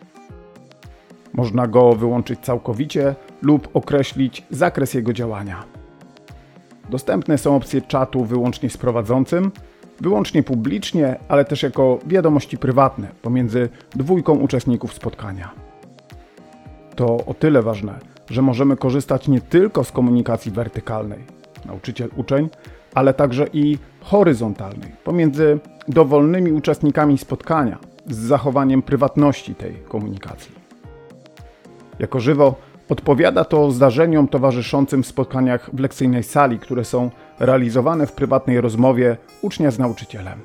Można 1.33 1.67
go 1.67 1.93
wyłączyć 1.93 2.39
całkowicie 2.39 3.15
lub 3.41 3.69
określić 3.73 4.43
zakres 4.49 4.93
jego 4.93 5.13
działania. 5.13 5.63
Dostępne 6.89 7.37
są 7.37 7.55
opcje 7.55 7.81
czatu 7.81 8.25
wyłącznie 8.25 8.69
z 8.69 8.77
prowadzącym, 8.77 9.51
wyłącznie 10.01 10.43
publicznie, 10.43 11.19
ale 11.27 11.45
też 11.45 11.63
jako 11.63 11.99
wiadomości 12.05 12.57
prywatne 12.57 13.07
pomiędzy 13.21 13.69
dwójką 13.95 14.33
uczestników 14.33 14.93
spotkania. 14.93 15.51
To 16.95 17.17
o 17.25 17.33
tyle 17.33 17.61
ważne, 17.61 17.99
że 18.29 18.41
możemy 18.41 18.77
korzystać 18.77 19.27
nie 19.27 19.41
tylko 19.41 19.83
z 19.83 19.91
komunikacji 19.91 20.51
wertykalnej, 20.51 21.23
nauczyciel-uczeń, 21.65 22.49
ale 22.95 23.13
także 23.13 23.47
i 23.53 23.77
horyzontalnej, 24.01 24.91
pomiędzy 25.03 25.59
dowolnymi 25.87 26.51
uczestnikami 26.51 27.17
spotkania, 27.17 27.77
z 28.09 28.17
zachowaniem 28.17 28.81
prywatności 28.81 29.55
tej 29.55 29.73
komunikacji. 29.73 30.55
Jako 31.99 32.19
żywo 32.19 32.55
odpowiada 32.89 33.45
to 33.45 33.71
zdarzeniom 33.71 34.27
towarzyszącym 34.27 35.03
w 35.03 35.07
spotkaniach 35.07 35.69
w 35.73 35.79
lekcyjnej 35.79 36.23
sali, 36.23 36.59
które 36.59 36.85
są 36.85 37.11
realizowane 37.39 38.07
w 38.07 38.11
prywatnej 38.11 38.61
rozmowie 38.61 39.17
ucznia 39.41 39.71
z 39.71 39.79
nauczycielem. 39.79 40.39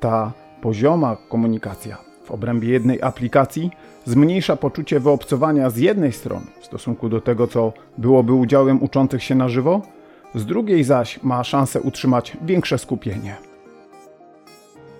Ta 0.00 0.32
pozioma 0.62 1.16
komunikacja 1.28 1.98
w 2.24 2.30
obrębie 2.30 2.68
jednej 2.68 3.02
aplikacji 3.02 3.70
zmniejsza 4.04 4.56
poczucie 4.56 5.00
wyobcowania 5.00 5.70
z 5.70 5.76
jednej 5.76 6.12
strony 6.12 6.46
w 6.60 6.66
stosunku 6.66 7.08
do 7.08 7.20
tego, 7.20 7.46
co 7.46 7.72
byłoby 7.98 8.32
udziałem 8.32 8.82
uczących 8.82 9.22
się 9.22 9.34
na 9.34 9.48
żywo, 9.48 9.82
z 10.34 10.46
drugiej 10.46 10.84
zaś 10.84 11.22
ma 11.22 11.44
szansę 11.44 11.80
utrzymać 11.80 12.36
większe 12.42 12.78
skupienie. 12.78 13.36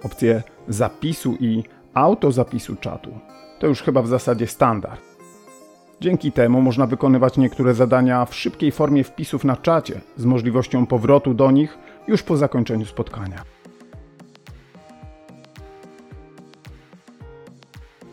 Opcje 0.04 0.42
zapisu 0.68 1.37
i 1.40 1.64
autozapisu 1.94 2.76
czatu 2.76 3.11
to 3.58 3.66
już 3.66 3.82
chyba 3.82 4.02
w 4.02 4.08
zasadzie 4.08 4.47
standard. 4.47 5.00
Dzięki 6.00 6.32
temu 6.32 6.62
można 6.62 6.87
wykonywać 6.87 7.37
niektóre 7.37 7.75
zadania 7.75 8.25
w 8.25 8.35
szybkiej 8.35 8.73
formie 8.73 9.04
wpisów 9.04 9.44
na 9.44 9.56
czacie 9.56 10.00
z 10.16 10.25
możliwością 10.25 10.87
powrotu 10.87 11.35
do 11.35 11.50
nich 11.50 11.78
już 12.08 12.23
po 12.23 12.37
zakończeniu 12.37 12.87
spotkania. 12.87 13.42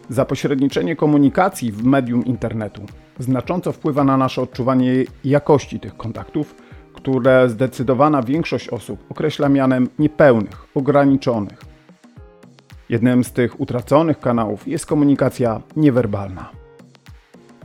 Zapośredniczenie 0.09 0.95
komunikacji 0.95 1.71
w 1.71 1.85
medium 1.85 2.25
internetu 2.25 2.81
znacząco 3.19 3.71
wpływa 3.71 4.03
na 4.03 4.17
nasze 4.17 4.41
odczuwanie 4.41 4.91
jakości 5.23 5.79
tych 5.79 5.97
kontaktów, 5.97 6.55
które 7.05 7.49
zdecydowana 7.49 8.23
większość 8.23 8.69
osób 8.69 8.99
określa 9.09 9.49
mianem 9.49 9.89
niepełnych, 9.99 10.67
ograniczonych. 10.75 11.61
Jednym 12.89 13.23
z 13.23 13.31
tych 13.31 13.59
utraconych 13.59 14.19
kanałów 14.19 14.67
jest 14.67 14.85
komunikacja 14.85 15.61
niewerbalna. 15.75 16.49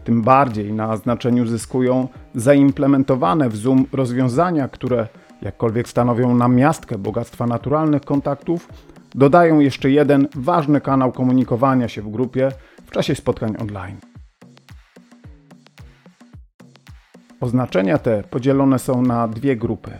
Tym 0.04 0.22
bardziej 0.22 0.72
na 0.72 0.96
znaczeniu 0.96 1.46
zyskują 1.46 2.08
zaimplementowane 2.34 3.48
w 3.48 3.56
Zoom 3.56 3.86
rozwiązania, 3.92 4.68
które, 4.68 5.08
jakkolwiek 5.42 5.88
stanowią 5.88 6.34
namiastkę 6.34 6.98
bogactwa 6.98 7.46
naturalnych 7.46 8.02
kontaktów, 8.02 8.68
dodają 9.14 9.60
jeszcze 9.60 9.90
jeden 9.90 10.28
ważny 10.34 10.80
kanał 10.80 11.12
komunikowania 11.12 11.88
się 11.88 12.02
w 12.02 12.10
grupie 12.10 12.48
w 12.86 12.90
czasie 12.90 13.14
spotkań 13.14 13.56
online. 13.60 14.09
Oznaczenia 17.40 17.98
te 17.98 18.22
podzielone 18.22 18.78
są 18.78 19.02
na 19.02 19.28
dwie 19.28 19.56
grupy. 19.56 19.90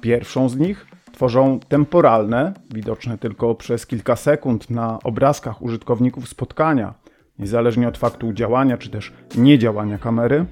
Pierwszą 0.00 0.48
z 0.48 0.56
nich 0.56 0.86
tworzą 1.12 1.60
temporalne, 1.68 2.52
widoczne 2.74 3.18
tylko 3.18 3.54
przez 3.54 3.86
kilka 3.86 4.16
sekund 4.16 4.70
na 4.70 4.98
obrazkach 5.04 5.62
użytkowników 5.62 6.28
spotkania, 6.28 6.94
niezależnie 7.38 7.88
od 7.88 7.98
faktu 7.98 8.32
działania 8.32 8.78
czy 8.78 8.90
też 8.90 9.12
niedziałania 9.38 9.98
kamery, 9.98 10.44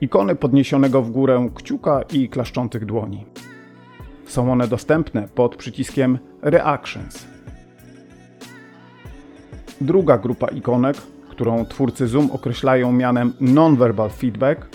ikony 0.00 0.34
podniesionego 0.34 1.02
w 1.02 1.10
górę 1.10 1.48
kciuka 1.54 2.02
i 2.12 2.28
klaszczących 2.28 2.86
dłoni. 2.86 3.24
Są 4.26 4.52
one 4.52 4.68
dostępne 4.68 5.28
pod 5.28 5.56
przyciskiem 5.56 6.18
Reactions. 6.42 7.26
Druga 9.80 10.18
grupa 10.18 10.46
ikonek, 10.48 10.96
którą 11.32 11.66
twórcy 11.66 12.06
Zoom 12.06 12.30
określają 12.30 12.92
mianem 12.92 13.32
Nonverbal 13.40 14.10
Feedback, 14.10 14.66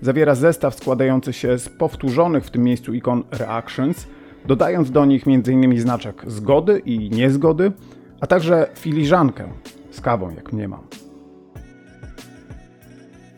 zawiera 0.00 0.34
zestaw 0.34 0.74
składający 0.74 1.32
się 1.32 1.58
z 1.58 1.68
powtórzonych 1.68 2.44
w 2.44 2.50
tym 2.50 2.64
miejscu 2.64 2.94
ikon 2.94 3.22
Reactions, 3.30 4.06
dodając 4.46 4.90
do 4.90 5.04
nich 5.04 5.24
m.in. 5.26 5.80
znaczek 5.80 6.22
zgody 6.26 6.78
i 6.78 7.10
niezgody, 7.10 7.72
a 8.20 8.26
także 8.26 8.66
filiżankę 8.74 9.48
z 9.90 10.00
kawą, 10.00 10.30
jak 10.36 10.52
mniemam. 10.52 10.80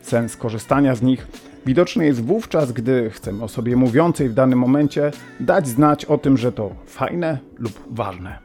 Sens 0.01 0.37
korzystania 0.37 0.95
z 0.95 1.01
nich 1.01 1.27
widoczny 1.65 2.05
jest 2.05 2.21
wówczas, 2.23 2.71
gdy 2.71 3.09
chcemy 3.09 3.43
osobie 3.43 3.75
mówiącej 3.75 4.29
w 4.29 4.33
danym 4.33 4.59
momencie 4.59 5.11
dać 5.39 5.67
znać 5.67 6.05
o 6.05 6.17
tym, 6.17 6.37
że 6.37 6.51
to 6.51 6.75
fajne 6.85 7.37
lub 7.57 7.73
ważne. 7.89 8.39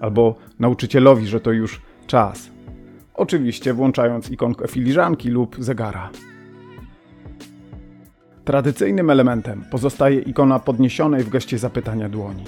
Albo 0.00 0.34
nauczycielowi, 0.58 1.26
że 1.26 1.40
to 1.40 1.52
już 1.52 1.80
czas. 2.06 2.57
Oczywiście 3.18 3.74
włączając 3.74 4.30
ikonkę 4.30 4.68
filiżanki 4.68 5.28
lub 5.28 5.56
zegara. 5.58 6.10
Tradycyjnym 8.44 9.10
elementem 9.10 9.64
pozostaje 9.70 10.20
ikona 10.20 10.58
podniesionej 10.58 11.24
w 11.24 11.28
geście 11.28 11.58
zapytania 11.58 12.08
dłoni. 12.08 12.44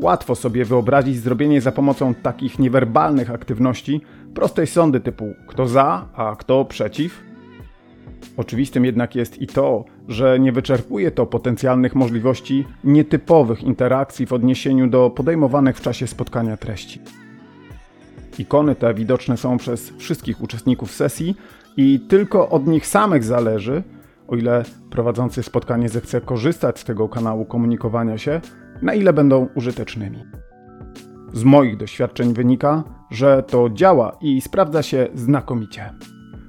Łatwo 0.00 0.34
sobie 0.34 0.64
wyobrazić 0.64 1.16
zrobienie 1.16 1.60
za 1.60 1.72
pomocą 1.72 2.14
takich 2.14 2.58
niewerbalnych 2.58 3.30
aktywności 3.30 4.00
prostej 4.34 4.66
sondy 4.66 5.00
typu 5.00 5.34
kto 5.46 5.66
za, 5.66 6.08
a 6.14 6.36
kto 6.36 6.64
przeciw. 6.64 7.24
Oczywistym 8.36 8.84
jednak 8.84 9.14
jest 9.14 9.42
i 9.42 9.46
to, 9.46 9.84
że 10.08 10.38
nie 10.38 10.52
wyczerpuje 10.52 11.10
to 11.10 11.26
potencjalnych 11.26 11.94
możliwości 11.94 12.64
nietypowych 12.84 13.62
interakcji 13.62 14.26
w 14.26 14.32
odniesieniu 14.32 14.86
do 14.86 15.10
podejmowanych 15.10 15.76
w 15.76 15.80
czasie 15.80 16.06
spotkania 16.06 16.56
treści. 16.56 17.00
Ikony 18.40 18.74
te 18.74 18.94
widoczne 18.94 19.36
są 19.36 19.56
przez 19.56 19.90
wszystkich 19.90 20.42
uczestników 20.42 20.92
sesji 20.92 21.36
i 21.76 22.00
tylko 22.00 22.48
od 22.48 22.66
nich 22.66 22.86
samych 22.86 23.24
zależy, 23.24 23.82
o 24.28 24.36
ile 24.36 24.64
prowadzący 24.90 25.42
spotkanie 25.42 25.88
zechce 25.88 26.20
korzystać 26.20 26.78
z 26.78 26.84
tego 26.84 27.08
kanału 27.08 27.44
komunikowania 27.44 28.18
się, 28.18 28.40
na 28.82 28.94
ile 28.94 29.12
będą 29.12 29.48
użytecznymi. 29.54 30.24
Z 31.32 31.44
moich 31.44 31.76
doświadczeń 31.76 32.34
wynika, 32.34 32.84
że 33.10 33.42
to 33.42 33.70
działa 33.70 34.16
i 34.20 34.40
sprawdza 34.40 34.82
się 34.82 35.08
znakomicie. 35.14 35.90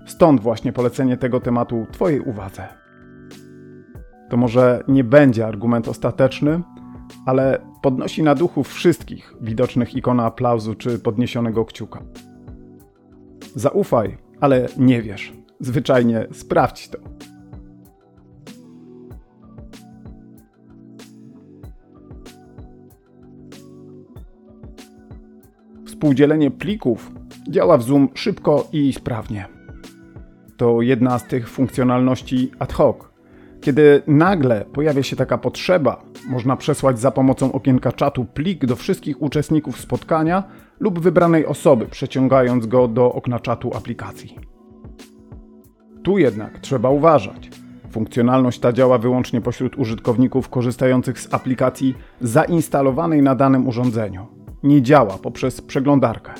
Stąd 0.05 0.41
właśnie 0.41 0.73
polecenie 0.73 1.17
tego 1.17 1.39
tematu 1.39 1.85
Twojej 1.91 2.19
uwadze. 2.19 2.67
To 4.29 4.37
może 4.37 4.83
nie 4.87 5.03
będzie 5.03 5.47
argument 5.47 5.87
ostateczny, 5.87 6.61
ale 7.25 7.61
podnosi 7.81 8.23
na 8.23 8.35
duchu 8.35 8.63
wszystkich 8.63 9.33
widocznych 9.41 9.95
ikona 9.95 10.25
aplauzu 10.25 10.75
czy 10.75 10.99
podniesionego 10.99 11.65
kciuka. 11.65 12.01
Zaufaj, 13.55 14.17
ale 14.41 14.67
nie 14.77 15.01
wiesz. 15.01 15.33
Zwyczajnie 15.59 16.27
sprawdź 16.31 16.89
to. 16.89 16.97
Współdzielenie 25.85 26.51
plików 26.51 27.11
działa 27.49 27.77
w 27.77 27.83
Zoom 27.83 28.09
szybko 28.13 28.67
i 28.73 28.93
sprawnie. 28.93 29.47
To 30.57 30.81
jedna 30.81 31.19
z 31.19 31.27
tych 31.27 31.49
funkcjonalności 31.49 32.51
ad 32.59 32.73
hoc. 32.73 33.14
Kiedy 33.65 34.01
nagle 34.07 34.65
pojawia 34.73 35.03
się 35.03 35.15
taka 35.15 35.37
potrzeba, 35.37 36.03
można 36.27 36.55
przesłać 36.55 36.99
za 36.99 37.11
pomocą 37.11 37.51
okienka 37.51 37.91
czatu 37.91 38.25
plik 38.25 38.65
do 38.65 38.75
wszystkich 38.75 39.21
uczestników 39.21 39.79
spotkania 39.79 40.43
lub 40.79 40.99
wybranej 40.99 41.45
osoby, 41.45 41.85
przeciągając 41.85 42.65
go 42.65 42.87
do 42.87 43.13
okna 43.13 43.39
czatu 43.39 43.77
aplikacji. 43.77 44.39
Tu 46.03 46.17
jednak 46.17 46.59
trzeba 46.59 46.89
uważać. 46.89 47.49
Funkcjonalność 47.91 48.59
ta 48.59 48.73
działa 48.73 48.97
wyłącznie 48.97 49.41
pośród 49.41 49.77
użytkowników 49.77 50.49
korzystających 50.49 51.19
z 51.19 51.33
aplikacji 51.33 51.95
zainstalowanej 52.21 53.21
na 53.21 53.35
danym 53.35 53.67
urządzeniu. 53.67 54.27
Nie 54.63 54.81
działa 54.81 55.17
poprzez 55.17 55.61
przeglądarkę. 55.61 56.31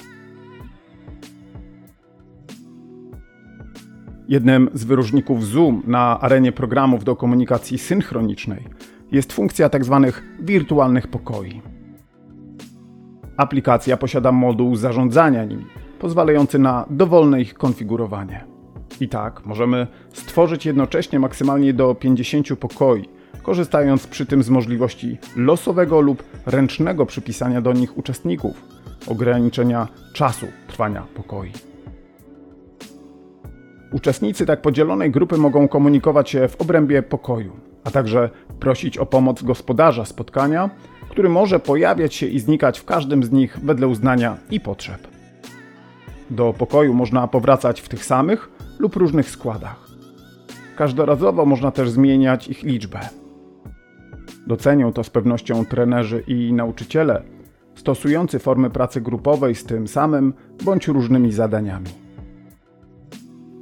Jednym 4.28 4.70
z 4.74 4.84
wyróżników 4.84 5.46
Zoom 5.46 5.84
na 5.88 6.20
arenie 6.22 6.52
programów 6.52 7.04
do 7.04 7.16
komunikacji 7.16 7.78
synchronicznej 7.78 8.68
jest 9.12 9.34
funkcja 9.34 9.70
tzw. 9.70 10.02
Tak 10.06 10.24
wirtualnych 10.40 11.08
pokoi. 11.08 11.62
Aplikacja 13.38 13.98
posiada 13.98 14.32
moduł 14.32 14.76
zarządzania 14.76 15.46
nimi, 15.46 15.66
pozwalający 16.00 16.60
na 16.60 16.86
dowolne 16.90 17.42
ich 17.42 17.54
konfigurowanie. 17.54 18.46
I 19.02 19.10
tak 19.10 19.46
możemy 19.46 19.88
stworzyć 20.14 20.66
jednocześnie 20.66 21.20
maksymalnie 21.20 21.74
do 21.74 21.96
50 21.96 22.48
pokoi, 22.60 23.10
korzystając 23.44 24.08
przy 24.08 24.26
tym 24.26 24.44
z 24.44 24.50
możliwości 24.50 25.18
losowego 25.36 26.02
lub 26.02 26.24
ręcznego 26.46 27.06
przypisania 27.06 27.62
do 27.62 27.74
nich 27.74 27.98
uczestników, 27.98 28.62
ograniczenia 29.08 29.88
czasu 30.14 30.48
trwania 30.68 31.04
pokoi. 31.16 31.75
Uczestnicy 33.92 34.46
tak 34.46 34.62
podzielonej 34.62 35.12
grupy 35.12 35.38
mogą 35.38 35.68
komunikować 35.68 36.30
się 36.30 36.48
w 36.48 36.62
obrębie 36.62 37.04
pokoju, 37.04 37.54
a 37.84 37.92
także 37.92 38.30
prosić 38.60 38.98
o 38.98 39.06
pomoc 39.06 39.44
gospodarza 39.44 40.06
spotkania, 40.06 40.70
który 41.10 41.30
może 41.30 41.60
pojawiać 41.60 42.16
się 42.16 42.26
i 42.26 42.40
znikać 42.40 42.80
w 42.80 42.86
każdym 42.86 43.24
z 43.24 43.32
nich 43.32 43.60
wedle 43.64 43.88
uznania 43.88 44.38
i 44.52 44.60
potrzeb. 44.60 45.08
Do 46.30 46.54
pokoju 46.54 46.94
można 46.94 47.28
powracać 47.28 47.82
w 47.82 47.90
tych 47.90 48.06
samych 48.06 48.50
lub 48.80 48.96
różnych 48.96 49.30
składach. 49.30 49.86
Każdorazowo 50.76 51.46
można 51.46 51.72
też 51.72 51.90
zmieniać 51.90 52.48
ich 52.48 52.64
liczbę. 52.64 53.00
Docenią 54.48 54.94
to 54.94 55.04
z 55.04 55.10
pewnością 55.10 55.66
trenerzy 55.66 56.24
i 56.28 56.54
nauczyciele, 56.54 57.24
stosujący 57.76 58.40
formy 58.40 58.70
pracy 58.70 59.02
grupowej 59.02 59.56
z 59.56 59.64
tym 59.64 59.88
samym 59.88 60.34
bądź 60.64 60.88
różnymi 60.88 61.32
zadaniami. 61.32 62.05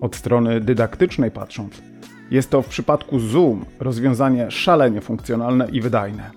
Od 0.03 0.15
strony 0.15 0.61
dydaktycznej 0.61 1.31
patrząc, 1.31 1.81
jest 2.31 2.49
to 2.49 2.61
w 2.61 2.67
przypadku 2.67 3.19
Zoom 3.19 3.65
rozwiązanie 3.79 4.51
szalenie 4.51 5.01
funkcjonalne 5.01 5.67
i 5.71 5.81
wydajne. 5.81 6.31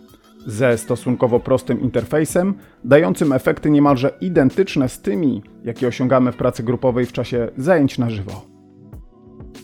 Ze 0.46 0.78
stosunkowo 0.78 1.40
prostym 1.40 1.80
interfejsem, 1.80 2.54
dającym 2.84 3.32
efekty 3.32 3.70
niemalże 3.70 4.10
identyczne 4.20 4.88
z 4.88 5.00
tymi, 5.00 5.42
jakie 5.64 5.88
osiągamy 5.88 6.32
w 6.32 6.36
pracy 6.36 6.62
grupowej 6.62 7.06
w 7.06 7.12
czasie 7.12 7.48
zajęć 7.56 7.98
na 7.98 8.10
żywo. 8.10 8.46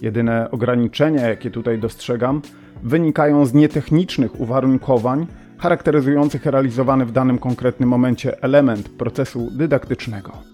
Jedyne 0.01 0.51
ograniczenia, 0.51 1.29
jakie 1.29 1.51
tutaj 1.51 1.79
dostrzegam, 1.79 2.43
wynikają 2.83 3.47
z 3.47 3.55
nietechnicznych 3.55 4.41
uwarunkowań 4.41 5.27
charakteryzujących 5.59 6.47
realizowany 6.47 7.07
w 7.07 7.12
danym 7.12 7.38
konkretnym 7.38 7.88
momencie 7.88 8.43
element 8.43 8.88
procesu 8.88 9.51
dydaktycznego. 9.51 10.52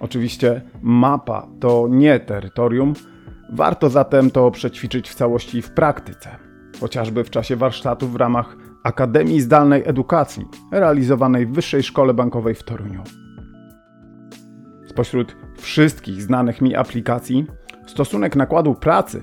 Oczywiście 0.00 0.62
mapa 0.82 1.46
to 1.60 1.86
nie 1.90 2.20
terytorium, 2.20 2.92
warto 3.52 3.90
zatem 3.90 4.30
to 4.30 4.50
przećwiczyć 4.50 5.10
w 5.10 5.14
całości 5.14 5.62
w 5.62 5.70
praktyce, 5.70 6.36
chociażby 6.80 7.24
w 7.24 7.30
czasie 7.30 7.56
warsztatów 7.56 8.12
w 8.12 8.16
ramach 8.16 8.56
Akademii 8.84 9.40
Zdalnej 9.40 9.82
Edukacji 9.86 10.44
realizowanej 10.72 11.46
w 11.46 11.52
Wyższej 11.52 11.82
Szkole 11.82 12.14
Bankowej 12.14 12.54
w 12.54 12.62
Toruniu. 12.62 13.02
Spośród 14.86 15.36
wszystkich 15.58 16.22
znanych 16.22 16.60
mi 16.60 16.74
aplikacji, 16.74 17.46
stosunek 17.86 18.36
nakładu 18.36 18.74
pracy, 18.74 19.22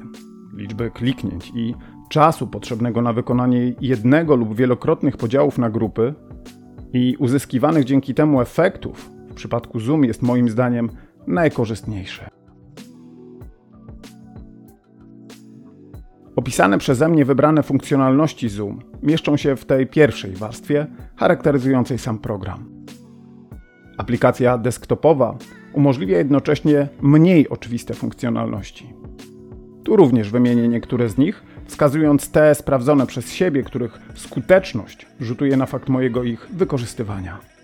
liczby 0.57 0.91
kliknięć 0.91 1.51
i 1.55 1.75
czasu 2.09 2.47
potrzebnego 2.47 3.01
na 3.01 3.13
wykonanie 3.13 3.75
jednego 3.81 4.35
lub 4.35 4.55
wielokrotnych 4.55 5.17
podziałów 5.17 5.57
na 5.57 5.69
grupy 5.69 6.13
i 6.93 7.15
uzyskiwanych 7.19 7.83
dzięki 7.83 8.13
temu 8.13 8.41
efektów 8.41 9.16
przypadku 9.37 9.79
Zoom 9.79 10.03
jest 10.03 10.21
moim 10.21 10.49
zdaniem 10.49 10.89
najkorzystniejsze. 11.27 12.29
Opisane 16.35 16.77
przeze 16.77 17.09
mnie 17.09 17.25
wybrane 17.25 17.63
funkcjonalności 17.63 18.49
Zoom 18.49 18.79
mieszczą 19.03 19.37
się 19.37 19.55
w 19.55 19.65
tej 19.65 19.87
pierwszej 19.87 20.31
warstwie 20.31 20.87
charakteryzującej 21.15 21.97
sam 21.97 22.19
program. 22.19 22.69
Aplikacja 23.97 24.57
desktopowa 24.57 25.37
umożliwia 25.73 26.17
jednocześnie 26.17 26.87
mniej 27.01 27.49
oczywiste 27.49 27.93
funkcjonalności. 27.93 28.93
Tu 29.83 29.95
również 29.95 30.31
wymienię 30.31 30.67
niektóre 30.67 31.09
z 31.09 31.17
nich, 31.17 31.43
wskazując 31.65 32.31
te 32.31 32.55
sprawdzone 32.55 33.07
przez 33.07 33.33
siebie, 33.33 33.63
których 33.63 33.99
skuteczność 34.15 35.05
rzutuje 35.19 35.57
na 35.57 35.65
fakt 35.65 35.89
mojego 35.89 36.23
ich 36.23 36.47
wykorzystywania. 36.53 37.56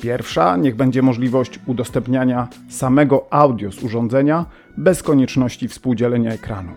Pierwsza 0.00 0.56
niech 0.56 0.76
będzie 0.76 1.02
możliwość 1.02 1.60
udostępniania 1.66 2.48
samego 2.68 3.26
audio 3.30 3.72
z 3.72 3.82
urządzenia 3.82 4.46
bez 4.76 5.02
konieczności 5.02 5.68
współdzielenia 5.68 6.32
ekranu. 6.32 6.72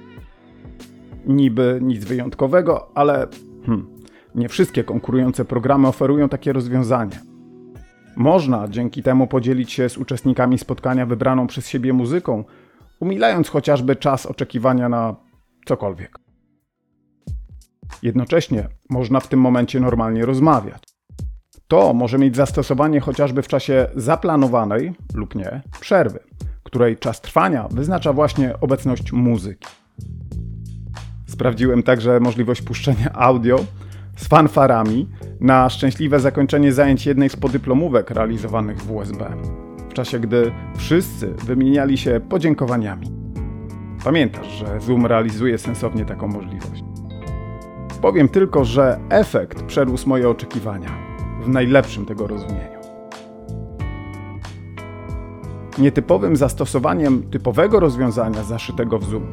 Niby 1.25 1.79
nic 1.81 2.05
wyjątkowego, 2.05 2.89
ale 2.95 3.27
hmm, 3.65 3.87
nie 4.35 4.49
wszystkie 4.49 4.83
konkurujące 4.83 5.45
programy 5.45 5.87
oferują 5.87 6.29
takie 6.29 6.53
rozwiązanie. 6.53 7.19
Można 8.15 8.67
dzięki 8.67 9.03
temu 9.03 9.27
podzielić 9.27 9.71
się 9.71 9.89
z 9.89 9.97
uczestnikami 9.97 10.57
spotkania 10.57 11.05
wybraną 11.05 11.47
przez 11.47 11.67
siebie 11.67 11.93
muzyką, 11.93 12.43
umilając 12.99 13.49
chociażby 13.49 13.95
czas 13.95 14.25
oczekiwania 14.25 14.89
na 14.89 15.15
cokolwiek. 15.65 16.19
Jednocześnie 18.03 18.67
można 18.89 19.19
w 19.19 19.27
tym 19.27 19.39
momencie 19.39 19.79
normalnie 19.79 20.25
rozmawiać. 20.25 20.88
To 21.67 21.93
może 21.93 22.17
mieć 22.17 22.35
zastosowanie 22.35 22.99
chociażby 22.99 23.41
w 23.41 23.47
czasie 23.47 23.87
zaplanowanej 23.95 24.93
lub 25.13 25.35
nie 25.35 25.61
przerwy, 25.79 26.19
której 26.63 26.97
czas 26.97 27.21
trwania 27.21 27.67
wyznacza 27.71 28.13
właśnie 28.13 28.59
obecność 28.59 29.11
muzyki. 29.11 29.67
Sprawdziłem 31.27 31.83
także 31.83 32.19
możliwość 32.19 32.61
puszczenia 32.61 33.13
audio 33.13 33.59
z 34.15 34.27
fanfarami 34.27 35.09
na 35.39 35.69
szczęśliwe 35.69 36.19
zakończenie 36.19 36.73
zajęć 36.73 37.05
jednej 37.05 37.29
z 37.29 37.35
podyplomówek 37.35 38.09
realizowanych 38.09 38.81
w 38.81 38.91
USB, 38.91 39.25
w 39.89 39.93
czasie 39.93 40.19
gdy 40.19 40.51
wszyscy 40.77 41.27
wymieniali 41.27 41.97
się 41.97 42.21
podziękowaniami. 42.29 43.11
Pamiętasz, 44.03 44.47
że 44.47 44.81
Zoom 44.81 45.05
realizuje 45.05 45.57
sensownie 45.57 46.05
taką 46.05 46.27
możliwość. 46.27 46.83
Powiem 48.01 48.29
tylko, 48.29 48.65
że 48.65 48.99
efekt 49.09 49.63
przerósł 49.63 50.09
moje 50.09 50.29
oczekiwania 50.29 51.08
w 51.49 51.51
najlepszym 51.51 52.05
tego 52.05 52.27
rozumieniu. 52.27 52.79
Nietypowym 55.77 56.35
zastosowaniem 56.35 57.23
typowego 57.23 57.79
rozwiązania 57.79 58.43
zaszytego 58.43 58.99
w 58.99 59.03
Zoom 59.03 59.23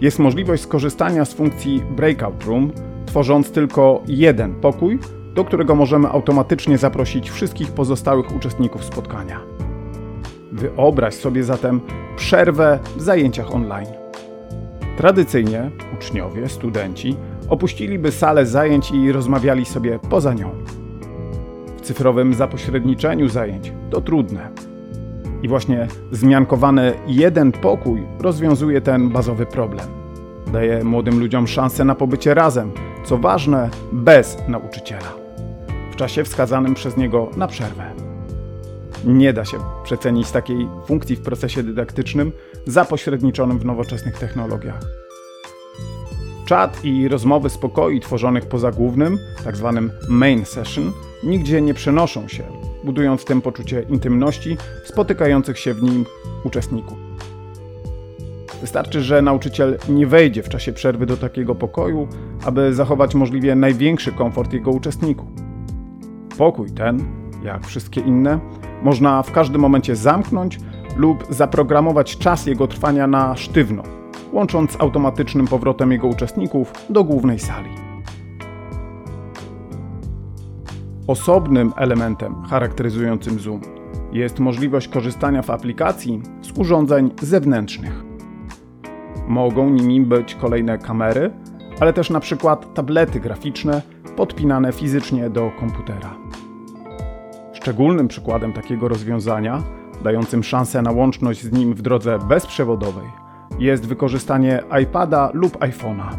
jest 0.00 0.18
możliwość 0.18 0.62
skorzystania 0.62 1.24
z 1.24 1.34
funkcji 1.34 1.82
Breakout 1.96 2.44
Room, 2.44 2.72
tworząc 3.06 3.50
tylko 3.50 4.02
jeden 4.06 4.54
pokój, 4.54 4.98
do 5.34 5.44
którego 5.44 5.74
możemy 5.74 6.08
automatycznie 6.08 6.78
zaprosić 6.78 7.30
wszystkich 7.30 7.72
pozostałych 7.72 8.36
uczestników 8.36 8.84
spotkania. 8.84 9.40
Wyobraź 10.52 11.14
sobie 11.14 11.44
zatem 11.44 11.80
przerwę 12.16 12.78
w 12.96 13.00
zajęciach 13.00 13.54
online. 13.54 13.92
Tradycyjnie 14.96 15.70
uczniowie, 15.94 16.48
studenci 16.48 17.16
opuściliby 17.48 18.12
salę 18.12 18.46
zajęć 18.46 18.90
i 18.90 19.12
rozmawiali 19.12 19.64
sobie 19.64 19.98
poza 20.10 20.34
nią 20.34 20.50
cyfrowym 21.84 22.34
zapośredniczeniu 22.34 23.28
zajęć 23.28 23.72
to 23.90 24.00
trudne. 24.00 24.48
I 25.42 25.48
właśnie 25.48 25.88
zmiankowany 26.12 26.92
jeden 27.06 27.52
pokój 27.52 28.02
rozwiązuje 28.20 28.80
ten 28.80 29.10
bazowy 29.10 29.46
problem. 29.46 29.86
Daje 30.52 30.84
młodym 30.84 31.20
ludziom 31.20 31.46
szansę 31.46 31.84
na 31.84 31.94
pobycie 31.94 32.34
razem, 32.34 32.72
co 33.04 33.18
ważne, 33.18 33.70
bez 33.92 34.38
nauczyciela. 34.48 35.14
W 35.92 35.96
czasie 35.96 36.24
wskazanym 36.24 36.74
przez 36.74 36.96
niego 36.96 37.30
na 37.36 37.46
przerwę. 37.46 37.92
Nie 39.04 39.32
da 39.32 39.44
się 39.44 39.58
przecenić 39.84 40.30
takiej 40.30 40.68
funkcji 40.86 41.16
w 41.16 41.22
procesie 41.22 41.62
dydaktycznym 41.62 42.32
zapośredniczonym 42.66 43.58
w 43.58 43.64
nowoczesnych 43.64 44.18
technologiach. 44.18 45.03
Czat 46.46 46.84
i 46.84 47.08
rozmowy 47.08 47.50
z 47.50 47.58
tworzonych 48.00 48.46
poza 48.46 48.70
głównym, 48.70 49.18
tzw. 49.44 49.72
Tak 49.74 50.08
main 50.10 50.44
session, 50.44 50.92
nigdzie 51.22 51.62
nie 51.62 51.74
przenoszą 51.74 52.28
się, 52.28 52.44
budując 52.84 53.24
tym 53.24 53.40
poczucie 53.42 53.82
intymności 53.88 54.56
spotykających 54.84 55.58
się 55.58 55.74
w 55.74 55.82
nim 55.82 56.04
uczestników. 56.44 56.98
Wystarczy, 58.60 59.02
że 59.02 59.22
nauczyciel 59.22 59.78
nie 59.88 60.06
wejdzie 60.06 60.42
w 60.42 60.48
czasie 60.48 60.72
przerwy 60.72 61.06
do 61.06 61.16
takiego 61.16 61.54
pokoju, 61.54 62.08
aby 62.44 62.74
zachować 62.74 63.14
możliwie 63.14 63.54
największy 63.54 64.12
komfort 64.12 64.52
jego 64.52 64.70
uczestników. 64.70 65.28
Pokój 66.38 66.70
ten, 66.70 67.04
jak 67.44 67.66
wszystkie 67.66 68.00
inne, 68.00 68.40
można 68.82 69.22
w 69.22 69.32
każdym 69.32 69.60
momencie 69.60 69.96
zamknąć 69.96 70.58
lub 70.96 71.26
zaprogramować 71.30 72.18
czas 72.18 72.46
jego 72.46 72.66
trwania 72.66 73.06
na 73.06 73.36
sztywno, 73.36 73.82
łącząc 74.34 74.76
automatycznym 74.80 75.46
powrotem 75.46 75.92
jego 75.92 76.06
uczestników 76.06 76.72
do 76.90 77.04
głównej 77.04 77.38
sali. 77.38 77.70
Osobnym 81.06 81.72
elementem 81.76 82.42
charakteryzującym 82.42 83.38
Zoom 83.38 83.60
jest 84.12 84.38
możliwość 84.40 84.88
korzystania 84.88 85.42
w 85.42 85.50
aplikacji 85.50 86.22
z 86.42 86.58
urządzeń 86.58 87.10
zewnętrznych. 87.22 88.04
Mogą 89.28 89.70
nimi 89.70 90.00
być 90.00 90.34
kolejne 90.34 90.78
kamery, 90.78 91.30
ale 91.80 91.92
też 91.92 92.10
na 92.10 92.20
przykład 92.20 92.74
tablety 92.74 93.20
graficzne 93.20 93.82
podpinane 94.16 94.72
fizycznie 94.72 95.30
do 95.30 95.50
komputera. 95.60 96.14
Szczególnym 97.52 98.08
przykładem 98.08 98.52
takiego 98.52 98.88
rozwiązania, 98.88 99.62
dającym 100.04 100.42
szansę 100.42 100.82
na 100.82 100.90
łączność 100.90 101.42
z 101.42 101.52
nim 101.52 101.74
w 101.74 101.82
drodze 101.82 102.18
bezprzewodowej, 102.18 103.23
jest 103.58 103.86
wykorzystanie 103.86 104.62
iPada 104.82 105.30
lub 105.34 105.58
iPhone'a. 105.58 106.16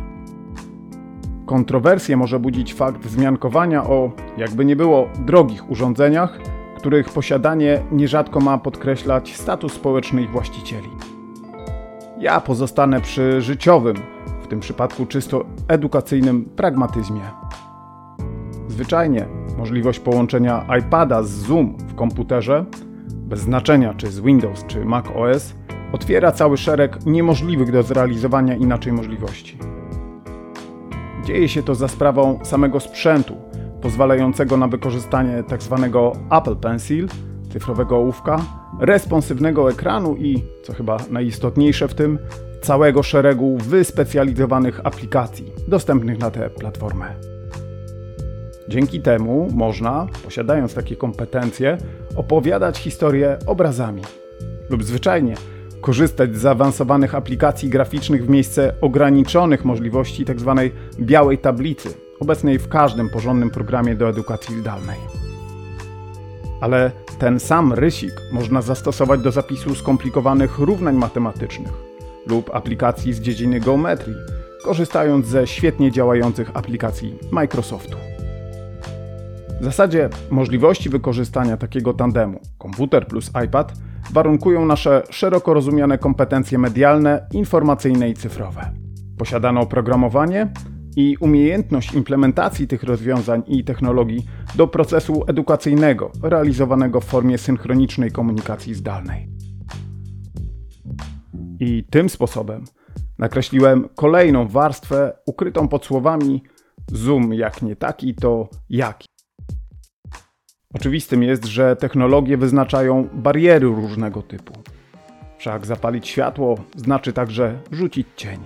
Kontrowersję 1.46 2.18
może 2.18 2.40
budzić 2.40 2.74
fakt 2.74 3.02
wzmiankowania 3.02 3.84
o, 3.84 4.12
jakby 4.38 4.66
nie 4.66 4.76
było, 4.76 5.10
drogich 5.20 5.72
urządzeniach, 5.72 6.40
których 6.78 7.10
posiadanie 7.10 7.82
nierzadko 7.92 8.40
ma 8.40 8.58
podkreślać 8.58 9.36
status 9.36 9.74
społeczny 9.74 10.22
ich 10.22 10.32
właścicieli. 10.32 10.90
Ja 12.20 12.42
pozostanę 12.42 13.02
przy 13.02 13.42
życiowym, 13.42 13.96
w 14.42 14.48
tym 14.48 14.60
przypadku 14.60 15.06
czysto 15.06 15.46
edukacyjnym 15.68 16.46
pragmatyzmie. 16.46 17.22
Zwyczajnie 18.68 19.26
możliwość 19.58 20.00
połączenia 20.00 20.66
iPada 20.80 21.24
z 21.24 21.30
Zoom 21.30 21.78
w 21.78 21.96
komputerze, 21.96 22.66
bez 23.14 23.40
znaczenia 23.40 23.94
czy 23.94 24.08
z 24.08 24.20
Windows 24.20 24.66
czy 24.68 24.86
Mac 24.86 25.06
OS, 25.16 25.56
otwiera 25.92 26.32
cały 26.32 26.58
szereg 26.58 27.06
niemożliwych 27.06 27.72
do 27.72 27.84
zrealizowania 27.84 28.56
inaczej 28.56 28.94
możliwości. 28.94 29.58
Dzieje 31.26 31.50
się 31.50 31.64
to 31.64 31.76
za 31.76 31.88
sprawą 31.88 32.40
samego 32.44 32.80
sprzętu, 32.80 33.38
pozwalającego 33.82 34.58
na 34.58 34.68
wykorzystanie 34.68 35.44
tzw. 35.50 35.90
Tak 35.94 36.42
Apple 36.42 36.56
Pencil, 36.56 37.08
cyfrowego 37.54 37.98
ołówka, 37.98 38.42
responsywnego 38.80 39.70
ekranu 39.70 40.16
i, 40.16 40.44
co 40.64 40.74
chyba 40.74 40.98
najistotniejsze 41.10 41.88
w 41.88 41.94
tym, 41.94 42.20
całego 42.62 43.04
szeregu 43.04 43.58
wyspecjalizowanych 43.58 44.82
aplikacji 44.84 45.52
dostępnych 45.68 46.20
na 46.20 46.32
tę 46.32 46.50
platformę. 46.50 47.16
Dzięki 48.68 49.02
temu 49.02 49.50
można, 49.54 50.08
posiadając 50.24 50.74
takie 50.74 50.96
kompetencje, 50.96 51.78
opowiadać 52.16 52.78
historię 52.78 53.38
obrazami 53.48 54.02
lub 54.70 54.84
zwyczajnie 54.84 55.36
korzystać 55.86 56.36
z 56.36 56.40
zaawansowanych 56.40 57.16
aplikacji 57.16 57.70
graficznych 57.70 58.26
w 58.26 58.30
miejsce 58.30 58.74
ograniczonych 58.82 59.66
możliwości 59.66 60.26
tzw. 60.26 60.54
Tak 60.56 61.06
białej 61.06 61.38
tablicy, 61.38 61.90
obecnej 62.20 62.60
w 62.60 62.68
każdym 62.68 63.10
porządnym 63.10 63.50
programie 63.50 63.96
do 63.96 64.10
edukacji 64.10 64.60
zdalnej. 64.60 64.98
Ale 66.62 66.92
ten 67.20 67.40
sam 67.40 67.74
rysik 67.74 68.12
można 68.32 68.62
zastosować 68.62 69.22
do 69.22 69.32
zapisu 69.32 69.76
skomplikowanych 69.76 70.60
równań 70.60 70.96
matematycznych 70.96 71.74
lub 72.28 72.56
aplikacji 72.56 73.14
z 73.14 73.20
dziedziny 73.22 73.60
geometrii, 73.60 74.16
korzystając 74.64 75.28
ze 75.28 75.48
świetnie 75.48 75.92
działających 75.92 76.52
aplikacji 76.54 77.20
Microsoftu. 77.32 77.98
W 79.62 79.64
zasadzie 79.64 80.10
możliwości 80.30 80.90
wykorzystania 80.90 81.58
takiego 81.58 81.94
tandemu 81.94 82.40
komputer 82.58 83.08
plus 83.08 83.32
iPad 83.46 83.74
warunkują 84.16 84.66
nasze 84.66 85.04
szeroko 85.10 85.54
rozumiane 85.54 85.98
kompetencje 85.98 86.58
medialne, 86.58 87.28
informacyjne 87.34 88.10
i 88.10 88.14
cyfrowe. 88.14 88.72
Posiadane 89.18 89.60
oprogramowanie 89.60 90.54
i 90.96 91.18
umiejętność 91.20 91.94
implementacji 91.94 92.68
tych 92.68 92.84
rozwiązań 92.84 93.44
i 93.48 93.64
technologii 93.64 94.26
do 94.56 94.68
procesu 94.68 95.24
edukacyjnego 95.28 96.12
realizowanego 96.24 97.02
w 97.02 97.06
formie 97.06 97.38
synchronicznej 97.38 98.12
komunikacji 98.12 98.74
zdalnej. 98.74 99.28
I 101.60 101.84
tym 101.90 102.10
sposobem 102.10 102.64
nakreśliłem 103.20 103.90
kolejną 103.96 104.48
warstwę 104.48 105.14
ukrytą 105.26 105.68
pod 105.68 105.86
słowami 105.86 106.44
Zoom 106.92 107.34
jak 107.34 107.62
nie 107.62 107.76
taki, 107.76 108.16
to 108.16 108.50
jaki. 108.70 109.15
Oczywistym 110.76 111.24
jest, 111.24 111.46
że 111.46 111.76
technologie 111.76 112.38
wyznaczają 112.38 113.08
bariery 113.14 113.68
różnego 113.68 114.22
typu. 114.22 114.54
Wszak 115.38 115.66
zapalić 115.66 116.08
światło 116.08 116.58
znaczy 116.76 117.14
także 117.14 117.60
rzucić 117.72 118.08
cień. 118.16 118.40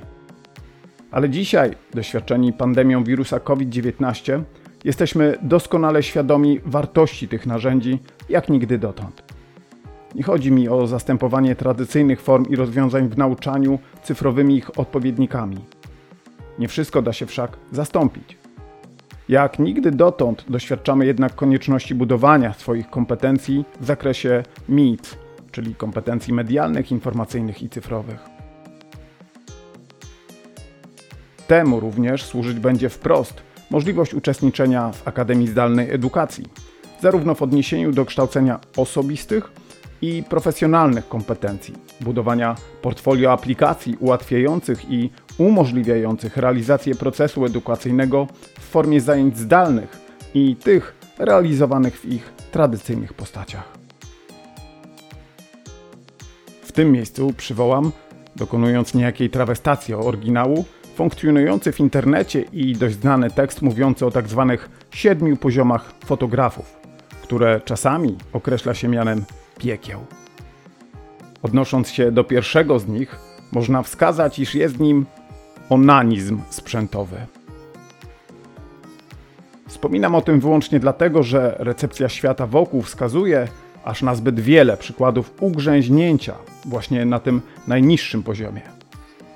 Ale 1.12 1.30
dzisiaj, 1.30 1.72
doświadczeni 1.94 2.54
pandemią 2.54 3.04
wirusa 3.04 3.39
COVID-19, 3.39 4.42
jesteśmy 4.84 5.38
doskonale 5.42 6.04
świadomi 6.04 6.60
wartości 6.65 7.28
tych 7.28 7.46
narzędzi 7.46 8.00
jak 8.30 8.50
nigdy 8.50 8.78
dotąd. 8.78 9.24
Nie 10.15 10.24
chodzi 10.24 10.52
mi 10.52 10.70
o 10.70 10.88
zastępowanie 10.88 11.56
tradycyjnych 11.56 12.22
form 12.22 12.46
i 12.50 12.56
rozwiązań 12.56 13.10
w 13.10 13.18
nauczaniu 13.18 13.80
cyfrowymi 14.04 14.58
ich 14.58 14.80
odpowiednikami. 14.80 15.58
Nie 16.60 16.68
wszystko 16.68 17.02
da 17.02 17.13
się 17.13 17.26
wszak 17.26 17.58
zastąpić. 17.72 18.38
Jak 19.30 19.60
nigdy 19.60 19.92
dotąd 19.92 20.46
doświadczamy 20.50 21.06
jednak 21.06 21.36
konieczności 21.36 21.96
budowania 21.96 22.54
swoich 22.54 22.89
kompetencji 22.89 23.65
w 23.80 23.86
zakresie 23.86 24.44
MIT, 24.70 25.18
czyli 25.52 25.76
kompetencji 25.76 26.34
medialnych, 26.34 26.92
informacyjnych 26.92 27.63
i 27.63 27.70
cyfrowych. 27.70 28.20
Temu 31.48 31.80
również 31.80 32.24
służyć 32.24 32.60
będzie 32.60 32.89
wprost 32.89 33.44
możliwość 33.70 34.13
uczestniczenia 34.13 34.92
w 34.92 35.08
Akademii 35.08 35.48
Zdalnej 35.48 35.92
Edukacji, 35.92 36.46
zarówno 37.02 37.36
w 37.36 37.42
odniesieniu 37.42 37.92
do 37.92 38.06
kształcenia 38.06 38.60
osobistych 38.78 39.52
i 40.01 40.23
profesjonalnych 40.29 41.07
kompetencji, 41.07 41.73
budowania 42.01 42.55
portfolio 42.81 43.31
aplikacji 43.31 43.97
ułatwiających 43.99 44.91
i 44.91 45.09
umożliwiających 45.38 46.38
realizację 46.38 46.95
procesu 46.95 47.45
edukacyjnego 47.45 48.27
w 48.59 48.63
formie 48.63 49.01
zajęć 49.01 49.38
zdalnych 49.38 49.97
i 50.33 50.55
tych 50.55 50.95
realizowanych 51.17 51.99
w 51.99 52.05
ich 52.05 52.33
tradycyjnych 52.51 53.13
postaciach. 53.13 53.79
W 56.62 56.71
tym 56.71 56.91
miejscu 56.91 57.33
przywołam, 57.38 57.91
dokonując 58.35 58.93
niejakiej 58.93 59.29
trawestacji 59.29 59.93
oryginału, 59.93 60.65
funkcjonujący 60.95 61.71
w 61.71 61.79
internecie 61.79 62.41
i 62.41 62.73
dość 62.73 62.95
znany 62.95 63.31
tekst 63.31 63.62
mówiący 63.62 64.05
o 64.05 64.12
tzw. 64.12 64.45
Tak 64.49 64.69
siedmiu 64.91 65.38
poziomach 65.38 65.93
fotografów, 66.05 66.79
które 67.21 67.62
czasami 67.65 68.17
określa 68.33 68.73
się 68.73 68.88
mianem 68.88 69.25
piekieł. 69.60 70.06
Odnosząc 71.43 71.89
się 71.89 72.12
do 72.12 72.24
pierwszego 72.24 72.80
z 72.80 72.88
nich, 72.88 73.15
można 73.52 73.84
wskazać, 73.84 74.39
iż 74.39 74.56
jest 74.56 74.80
nim 74.80 75.06
onanizm 75.69 76.41
sprzętowy. 76.50 77.17
Wspominam 79.67 80.15
o 80.15 80.22
tym 80.22 80.39
wyłącznie 80.39 80.80
dlatego, 80.80 81.24
że 81.24 81.56
recepcja 81.60 82.10
świata 82.10 82.48
wokół 82.48 82.82
wskazuje 82.82 83.48
aż 83.84 84.02
na 84.02 84.15
zbyt 84.15 84.39
wiele 84.39 84.78
przykładów 84.78 85.34
ugrzęźnięcia 85.39 86.36
właśnie 86.65 87.06
na 87.06 87.19
tym 87.19 87.41
najniższym 87.67 88.24
poziomie. 88.24 88.62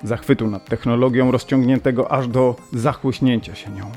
Zachwytu 0.02 0.46
nad 0.46 0.64
technologią 0.64 1.30
rozciągniętego 1.30 2.12
aż 2.12 2.28
do 2.28 2.56
zachłyśnięcia 2.72 3.54
się 3.54 3.70
nią. 3.70 3.90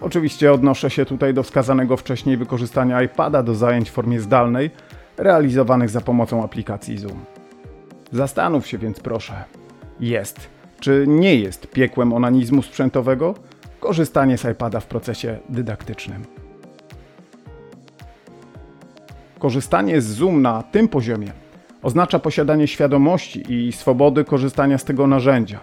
Oczywiście 0.00 0.52
odnoszę 0.52 0.90
się 0.90 1.04
tutaj 1.04 1.34
do 1.34 1.42
wskazanego 1.42 1.96
wcześniej 1.96 2.36
wykorzystania 2.36 3.02
iPada 3.02 3.42
do 3.42 3.54
zajęć 3.54 3.90
w 3.90 3.92
formie 3.92 4.20
zdalnej, 4.20 4.70
realizowanych 5.16 5.90
za 5.90 6.00
pomocą 6.00 6.44
aplikacji 6.44 6.98
Zoom. 6.98 7.24
Zastanów 8.12 8.66
się 8.66 8.78
więc 8.78 9.00
proszę, 9.00 9.44
jest 10.00 10.56
czy 10.80 11.04
nie 11.08 11.34
jest 11.34 11.66
piekłem 11.66 12.12
onanizmu 12.12 12.62
sprzętowego 12.62 13.34
korzystanie 13.80 14.38
z 14.38 14.44
iPada 14.44 14.80
w 14.80 14.86
procesie 14.86 15.38
dydaktycznym. 15.48 16.24
Korzystanie 19.38 20.00
z 20.00 20.04
Zoom 20.04 20.42
na 20.42 20.62
tym 20.62 20.88
poziomie 20.88 21.32
oznacza 21.82 22.18
posiadanie 22.18 22.66
świadomości 22.66 23.52
i 23.52 23.72
swobody 23.72 24.24
korzystania 24.24 24.78
z 24.78 24.84
tego 24.84 25.06
narzędzia, 25.06 25.60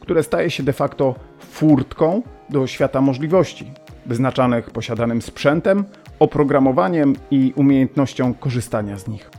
które 0.00 0.22
staje 0.22 0.50
się 0.50 0.62
de 0.62 0.72
facto 0.72 1.14
furtką 1.38 2.22
do 2.50 2.66
świata 2.66 3.00
możliwości, 3.00 3.72
wyznaczanych 4.06 4.70
posiadanym 4.70 5.22
sprzętem, 5.22 5.84
oprogramowaniem 6.18 7.16
i 7.30 7.52
umiejętnością 7.56 8.34
korzystania 8.34 8.98
z 8.98 9.08
nich. 9.08 9.30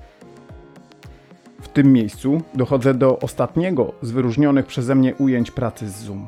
W 1.61 1.67
tym 1.67 1.93
miejscu 1.93 2.41
dochodzę 2.53 2.93
do 2.93 3.19
ostatniego 3.19 3.93
z 4.01 4.11
wyróżnionych 4.11 4.65
przeze 4.65 4.95
mnie 4.95 5.15
ujęć 5.15 5.51
pracy 5.51 5.89
z 5.89 5.95
Zoom. 5.95 6.27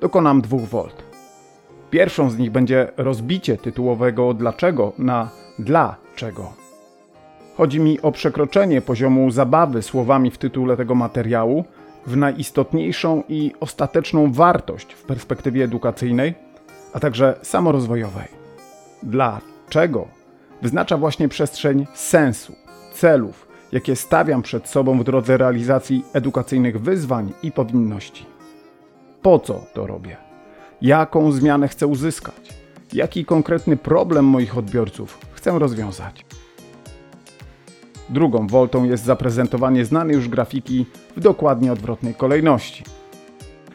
Dokonam 0.00 0.40
dwóch 0.40 0.68
volt. 0.68 1.02
Pierwszą 1.90 2.30
z 2.30 2.38
nich 2.38 2.50
będzie 2.50 2.88
rozbicie 2.96 3.56
tytułowego 3.56 4.34
dlaczego 4.34 4.92
na 4.98 5.28
dlaczego. 5.58 6.52
Chodzi 7.56 7.80
mi 7.80 8.00
o 8.00 8.12
przekroczenie 8.12 8.80
poziomu 8.80 9.30
zabawy 9.30 9.82
słowami 9.82 10.30
w 10.30 10.38
tytule 10.38 10.76
tego 10.76 10.94
materiału 10.94 11.64
w 12.06 12.16
najistotniejszą 12.16 13.22
i 13.28 13.52
ostateczną 13.60 14.32
wartość 14.32 14.92
w 14.92 15.02
perspektywie 15.02 15.64
edukacyjnej, 15.64 16.34
a 16.92 17.00
także 17.00 17.38
samorozwojowej. 17.42 18.28
Dlaczego 19.02 20.08
wyznacza 20.62 20.96
właśnie 20.96 21.28
przestrzeń 21.28 21.86
sensu, 21.94 22.52
celów, 22.92 23.48
jakie 23.72 23.96
stawiam 23.96 24.42
przed 24.42 24.68
sobą 24.68 24.98
w 24.98 25.04
drodze 25.04 25.36
realizacji 25.36 26.04
edukacyjnych 26.12 26.80
wyzwań 26.80 27.32
i 27.42 27.52
powinności. 27.52 28.26
Po 29.22 29.38
co 29.38 29.64
to 29.74 29.86
robię? 29.86 30.16
Jaką 30.82 31.32
zmianę 31.32 31.68
chcę 31.68 31.86
uzyskać? 31.86 32.54
Jaki 32.92 33.24
konkretny 33.24 33.76
problem 33.76 34.24
moich 34.24 34.58
odbiorców 34.58 35.18
chcę 35.32 35.58
rozwiązać? 35.58 36.24
Drugą 38.08 38.46
woltą 38.46 38.84
jest 38.84 39.04
zaprezentowanie 39.04 39.84
znanej 39.84 40.16
już 40.16 40.28
grafiki 40.28 40.86
w 41.18 41.20
dokładnie 41.20 41.72
odwrotnej 41.72 42.14
kolejności. 42.14 42.84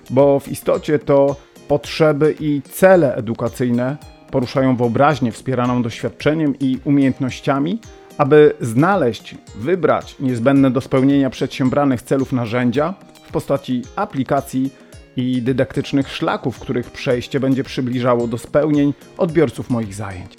Bo 0.10 0.40
w 0.40 0.48
istocie 0.48 1.00
to 1.00 1.36
potrzeby 1.68 2.36
i 2.40 2.62
cele 2.72 3.16
edukacyjne 3.16 3.98
poruszają 4.32 4.76
wyobraźnię 4.76 5.32
wspieraną 5.32 5.82
doświadczeniem 5.84 6.56
i 6.60 6.80
umiejętnościami, 6.86 7.80
aby 8.18 8.54
znaleźć, 8.62 9.36
wybrać 9.56 10.16
niezbędne 10.20 10.72
do 10.72 10.82
spełnienia 10.82 11.30
przedsiębranych 11.30 12.02
celów 12.02 12.32
narzędzia 12.32 12.94
w 13.24 13.32
postaci 13.32 13.82
aplikacji 13.96 14.72
i 15.16 15.42
dydaktycznych 15.42 16.10
szlaków, 16.10 16.60
których 16.60 16.92
przejście 16.92 17.40
będzie 17.40 17.64
przybliżało 17.64 18.28
do 18.28 18.38
spełnień 18.38 18.94
odbiorców 19.18 19.70
moich 19.70 19.94
zajęć. 19.94 20.38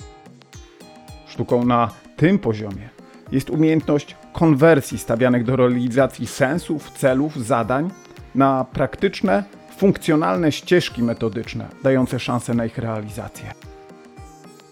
Sztuką 1.27 1.65
na 1.65 1.91
tym 2.17 2.39
poziomie 2.39 2.89
jest 3.33 3.51
umiejętność 3.51 4.17
konwersji 4.35 4.99
stawianych 4.99 5.45
do 5.45 5.57
realizacji 5.57 6.27
sensów, 6.27 6.91
celów, 6.91 7.47
zadań 7.47 7.91
na 8.35 8.65
praktyczne, 8.65 9.45
funkcjonalne 9.77 10.53
ścieżki 10.53 11.03
metodyczne, 11.03 11.69
dające 11.83 12.21
szansę 12.21 12.55
na 12.55 12.67
ich 12.67 12.79
realizację. 12.79 13.47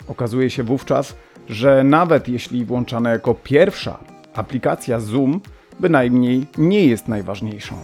Okazuje 0.08 0.50
się 0.50 0.62
wówczas, 0.62 1.16
że 1.48 1.84
nawet 1.84 2.28
jeśli 2.28 2.64
włączana 2.64 3.10
jako 3.10 3.34
pierwsza 3.34 3.98
aplikacja 4.34 5.00
Zoom 5.00 5.40
bynajmniej 5.80 6.46
nie 6.58 6.86
jest 6.86 7.08
najważniejszą. 7.08 7.74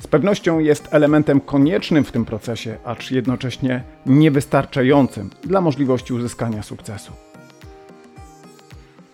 Z 0.00 0.06
pewnością 0.06 0.58
jest 0.58 0.88
elementem 0.90 1.40
koniecznym 1.40 2.04
w 2.04 2.12
tym 2.12 2.24
procesie, 2.24 2.78
acz 2.84 3.10
jednocześnie 3.10 3.82
niewystarczającym 4.06 5.30
dla 5.44 5.60
możliwości 5.60 6.14
uzyskania 6.14 6.62
sukcesu. 6.62 7.27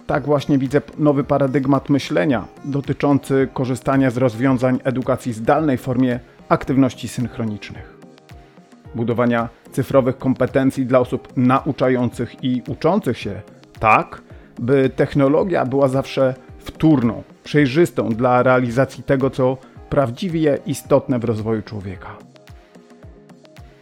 Tak 0.07 0.25
właśnie 0.25 0.59
widzę 0.59 0.81
nowy 0.99 1.25
paradygmat 1.25 1.91
myślenia 1.91 2.45
dotyczący 2.65 3.49
korzystania 3.53 4.11
z 4.11 4.17
rozwiązań 4.17 4.81
edukacji 4.85 5.33
zdalnej 5.33 5.79
w 5.79 5.81
formie 5.81 6.21
aktywności 6.49 7.09
synchronicznych. 7.09 7.99
Budowania 8.95 9.49
cyfrowych 9.73 10.19
kompetencji 10.19 10.87
dla 10.87 10.99
osób 10.99 11.29
nauczających 11.37 12.45
i 12.45 12.63
uczących 12.69 13.19
się 13.19 13.43
tak, 13.81 14.23
by 14.59 14.91
technologia 14.97 15.67
była 15.67 15.89
zawsze 15.89 16.35
wtórną, 16.59 17.23
przejrzystą 17.45 18.09
dla 18.09 18.43
realizacji 18.43 19.05
tego, 19.05 19.31
co 19.31 19.57
prawdziwie 19.91 20.59
istotne 20.67 21.19
w 21.19 21.25
rozwoju 21.25 21.63
człowieka. 21.63 22.17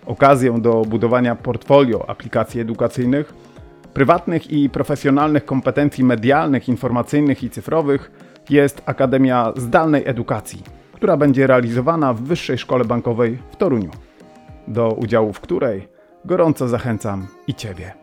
Okazją 0.06 0.60
do 0.60 0.82
budowania 0.82 1.36
portfolio 1.36 2.10
aplikacji 2.10 2.60
edukacyjnych 2.60 3.34
prywatnych 3.94 4.50
i 4.50 4.70
profesjonalnych 4.70 5.44
kompetencji 5.44 6.04
medialnych, 6.04 6.68
informacyjnych 6.68 7.42
i 7.42 7.50
cyfrowych 7.50 8.10
jest 8.50 8.82
Akademia 8.86 9.52
Zdalnej 9.56 10.02
Edukacji, 10.08 10.62
która 10.92 11.16
będzie 11.16 11.46
realizowana 11.46 12.14
w 12.14 12.22
Wyższej 12.22 12.58
Szkole 12.58 12.84
Bankowej 12.84 13.38
w 13.50 13.56
Toruniu, 13.56 13.90
do 14.68 14.88
udziału 14.88 15.32
w 15.32 15.40
której 15.40 15.88
gorąco 16.24 16.68
zachęcam 16.68 17.26
i 17.46 17.54
Ciebie. 17.54 18.01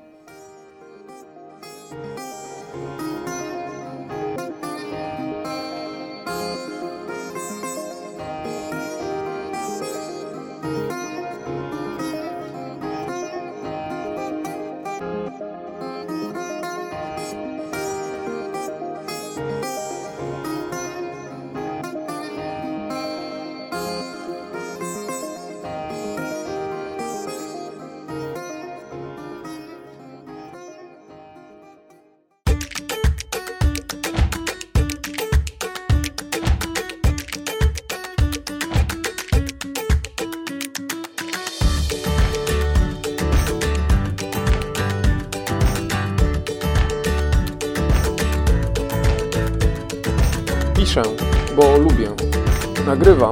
Nagrywam, 52.89 53.31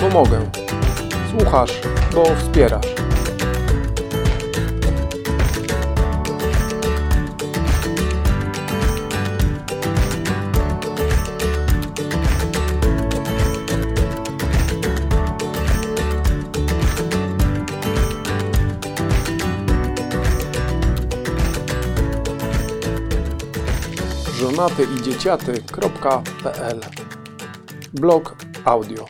bo 0.00 0.08
mogę. 0.08 0.50
Słuchasz, 1.30 1.80
bo 2.14 2.24
wspierasz. 2.34 2.86
żonaty 24.38 24.86
i 24.96 25.02
dzieciaty.pl 25.02 26.80
Blog 27.92 28.35
audio 28.66 29.06